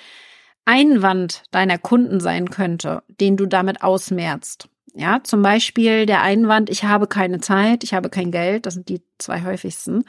Einwand 0.67 1.45
deiner 1.51 1.79
Kunden 1.79 2.21
sein 2.21 2.51
könnte, 2.51 3.03
den 3.09 3.39
du 3.39 3.47
damit 3.47 3.83
ausmerzt. 3.83 4.69
Ja, 4.99 5.21
zum 5.23 5.43
Beispiel 5.43 6.07
der 6.07 6.23
Einwand, 6.23 6.71
ich 6.71 6.83
habe 6.83 7.07
keine 7.07 7.39
Zeit, 7.41 7.85
ich 7.85 7.95
habe 7.95 8.11
kein 8.11 8.33
Geld, 8.33 8.67
das 8.67 8.75
sind 8.75 8.89
die 8.89 9.01
zwei 9.19 9.45
häufigsten. 9.45 10.03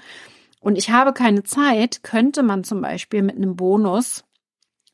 Und 0.61 0.79
ich 0.79 0.89
habe 0.89 1.13
keine 1.13 1.43
Zeit, 1.43 2.01
könnte 2.01 2.41
man 2.41 2.63
zum 2.63 2.81
Beispiel 2.81 3.21
mit 3.21 3.35
einem 3.35 3.55
Bonus 3.55 4.23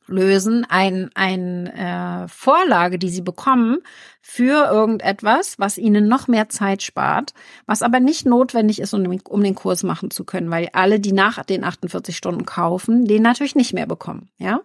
lösen, 0.07 0.65
ein, 0.69 1.09
ein 1.15 1.67
äh, 1.67 2.27
Vorlage, 2.27 2.99
die 2.99 3.09
sie 3.09 3.21
bekommen 3.21 3.77
für 4.21 4.65
irgendetwas, 4.65 5.57
was 5.59 5.77
ihnen 5.77 6.07
noch 6.07 6.27
mehr 6.27 6.49
Zeit 6.49 6.83
spart, 6.83 7.33
was 7.65 7.81
aber 7.81 8.01
nicht 8.01 8.25
notwendig 8.25 8.81
ist, 8.81 8.93
um, 8.93 9.19
um 9.29 9.43
den 9.43 9.55
Kurs 9.55 9.83
machen 9.83 10.11
zu 10.11 10.25
können, 10.25 10.51
weil 10.51 10.69
alle, 10.73 10.99
die 10.99 11.13
nach 11.13 11.43
den 11.45 11.63
48 11.63 12.15
Stunden 12.15 12.45
kaufen, 12.45 13.05
den 13.05 13.23
natürlich 13.23 13.55
nicht 13.55 13.73
mehr 13.73 13.87
bekommen, 13.87 14.29
ja. 14.37 14.59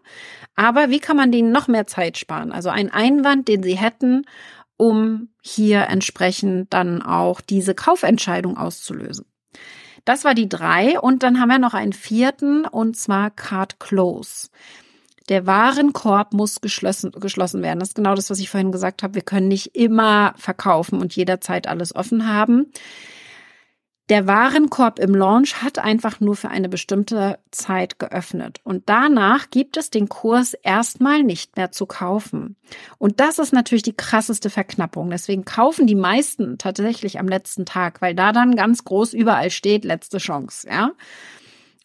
Aber 0.56 0.90
wie 0.90 1.00
kann 1.00 1.16
man 1.16 1.32
denen 1.32 1.52
noch 1.52 1.68
mehr 1.68 1.86
Zeit 1.86 2.18
sparen? 2.18 2.52
Also 2.52 2.68
ein 2.68 2.90
Einwand, 2.90 3.48
den 3.48 3.62
sie 3.62 3.78
hätten, 3.78 4.26
um 4.80 5.28
hier 5.42 5.88
entsprechend 5.88 6.72
dann 6.72 7.02
auch 7.02 7.42
diese 7.42 7.74
Kaufentscheidung 7.74 8.56
auszulösen. 8.56 9.26
Das 10.06 10.24
war 10.24 10.34
die 10.34 10.48
drei 10.48 10.98
und 10.98 11.22
dann 11.22 11.38
haben 11.38 11.50
wir 11.50 11.58
noch 11.58 11.74
einen 11.74 11.92
vierten 11.92 12.64
und 12.64 12.96
zwar 12.96 13.30
Card 13.30 13.78
Close. 13.78 14.48
Der 15.28 15.46
Warenkorb 15.46 16.32
muss 16.32 16.62
geschlossen, 16.62 17.12
geschlossen 17.12 17.62
werden. 17.62 17.78
Das 17.78 17.90
ist 17.90 17.94
genau 17.94 18.14
das, 18.14 18.30
was 18.30 18.40
ich 18.40 18.48
vorhin 18.48 18.72
gesagt 18.72 19.02
habe. 19.02 19.14
Wir 19.14 19.22
können 19.22 19.48
nicht 19.48 19.76
immer 19.76 20.32
verkaufen 20.38 20.98
und 21.00 21.14
jederzeit 21.14 21.68
alles 21.68 21.94
offen 21.94 22.26
haben. 22.26 22.72
Der 24.10 24.26
Warenkorb 24.26 24.98
im 24.98 25.14
Launch 25.14 25.62
hat 25.62 25.78
einfach 25.78 26.18
nur 26.18 26.34
für 26.34 26.48
eine 26.48 26.68
bestimmte 26.68 27.38
Zeit 27.52 28.00
geöffnet. 28.00 28.58
Und 28.64 28.88
danach 28.88 29.50
gibt 29.50 29.76
es 29.76 29.88
den 29.88 30.08
Kurs 30.08 30.54
erstmal 30.54 31.22
nicht 31.22 31.56
mehr 31.56 31.70
zu 31.70 31.86
kaufen. 31.86 32.56
Und 32.98 33.20
das 33.20 33.38
ist 33.38 33.52
natürlich 33.52 33.84
die 33.84 33.96
krasseste 33.96 34.50
Verknappung. 34.50 35.10
Deswegen 35.10 35.44
kaufen 35.44 35.86
die 35.86 35.94
meisten 35.94 36.58
tatsächlich 36.58 37.20
am 37.20 37.28
letzten 37.28 37.66
Tag, 37.66 38.02
weil 38.02 38.16
da 38.16 38.32
dann 38.32 38.56
ganz 38.56 38.82
groß 38.82 39.14
überall 39.14 39.50
steht, 39.50 39.84
letzte 39.84 40.18
Chance, 40.18 40.66
ja. 40.68 40.90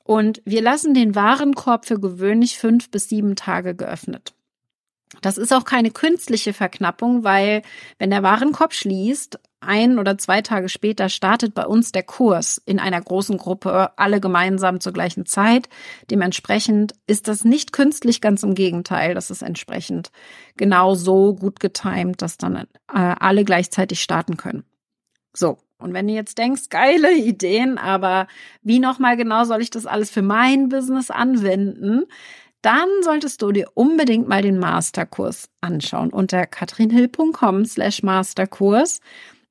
Und 0.04 0.42
wir 0.46 0.64
lassen 0.64 0.96
den 0.96 1.14
Warenkorb 1.14 1.86
für 1.86 2.00
gewöhnlich 2.00 2.58
fünf 2.58 2.90
bis 2.90 3.08
sieben 3.08 3.36
Tage 3.36 3.76
geöffnet. 3.76 4.34
Das 5.22 5.38
ist 5.38 5.54
auch 5.54 5.66
keine 5.66 5.92
künstliche 5.92 6.54
Verknappung, 6.54 7.24
weil 7.24 7.62
wenn 7.98 8.10
der 8.10 8.24
Warenkorb 8.24 8.74
schließt, 8.74 9.40
ein 9.66 10.00
oder 10.00 10.18
zwei 10.18 10.42
Tage 10.42 10.70
später 10.70 11.10
startet 11.10 11.54
bei 11.54 11.66
uns 11.66 11.92
der 11.92 12.04
Kurs 12.04 12.62
in 12.66 12.80
einer 12.80 13.02
großen 13.02 13.38
Gruppe, 13.38 13.98
alle 13.98 14.22
gemeinsam 14.22 14.80
zur 14.80 14.94
gleichen 14.94 15.26
Zeit. 15.26 15.70
Dementsprechend 16.10 16.94
ist 17.08 17.28
das 17.28 17.44
nicht 17.44 17.74
künstlich, 17.74 18.22
ganz 18.22 18.44
im 18.44 18.54
Gegenteil. 18.54 19.16
Das 19.16 19.32
ist 19.32 19.42
entsprechend 19.42 20.12
genau 20.56 20.94
so 20.94 21.34
gut 21.34 21.60
getimt, 21.60 22.22
dass 22.22 22.38
dann 22.38 22.56
äh, 22.56 22.66
alle 22.94 23.44
gleichzeitig 23.44 24.02
starten 24.02 24.38
können. 24.38 24.64
So. 25.34 25.58
Und 25.78 25.94
wenn 25.94 26.08
du 26.08 26.14
jetzt 26.14 26.38
denkst, 26.38 26.70
geile 26.70 27.14
Ideen, 27.14 27.78
aber 27.78 28.28
wie 28.62 28.80
nochmal 28.80 29.18
genau 29.18 29.44
soll 29.44 29.62
ich 29.62 29.70
das 29.70 29.86
alles 29.86 30.10
für 30.10 30.22
mein 30.22 30.70
Business 30.70 31.12
anwenden? 31.12 32.06
Dann 32.66 32.90
solltest 33.04 33.44
du 33.44 33.52
dir 33.52 33.68
unbedingt 33.76 34.28
mal 34.28 34.42
den 34.42 34.58
Masterkurs 34.58 35.50
anschauen 35.62 36.10
unter 36.10 36.48
katrinhill.com 36.48 37.64
slash 37.64 38.02
Masterkurs. 38.02 39.02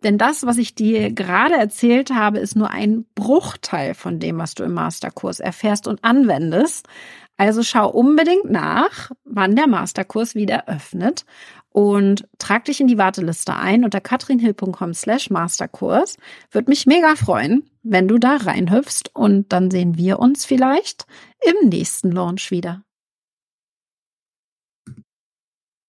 Denn 0.02 0.18
das, 0.18 0.44
was 0.44 0.58
ich 0.58 0.74
dir 0.74 1.12
gerade 1.12 1.54
erzählt 1.54 2.12
habe, 2.12 2.40
ist 2.40 2.56
nur 2.56 2.70
ein 2.70 3.06
Bruchteil 3.14 3.94
von 3.94 4.18
dem, 4.18 4.38
was 4.38 4.54
du 4.54 4.64
im 4.64 4.74
Masterkurs 4.74 5.38
erfährst 5.38 5.86
und 5.86 6.02
anwendest. 6.02 6.88
Also 7.36 7.62
schau 7.62 7.88
unbedingt 7.88 8.50
nach, 8.50 9.12
wann 9.24 9.54
der 9.54 9.68
Masterkurs 9.68 10.34
wieder 10.34 10.68
öffnet 10.68 11.24
und 11.70 12.28
trag 12.38 12.64
dich 12.64 12.80
in 12.80 12.88
die 12.88 12.98
Warteliste 12.98 13.54
ein 13.54 13.84
unter 13.84 14.00
katrinhill.com 14.00 14.92
slash 14.92 15.30
Masterkurs. 15.30 16.16
Würde 16.50 16.68
mich 16.68 16.86
mega 16.86 17.14
freuen, 17.14 17.70
wenn 17.84 18.08
du 18.08 18.18
da 18.18 18.36
reinhüpfst 18.36 19.10
und 19.14 19.52
dann 19.52 19.70
sehen 19.70 19.96
wir 19.96 20.18
uns 20.18 20.44
vielleicht 20.44 21.06
im 21.40 21.68
nächsten 21.68 22.10
Launch 22.10 22.50
wieder. 22.50 22.82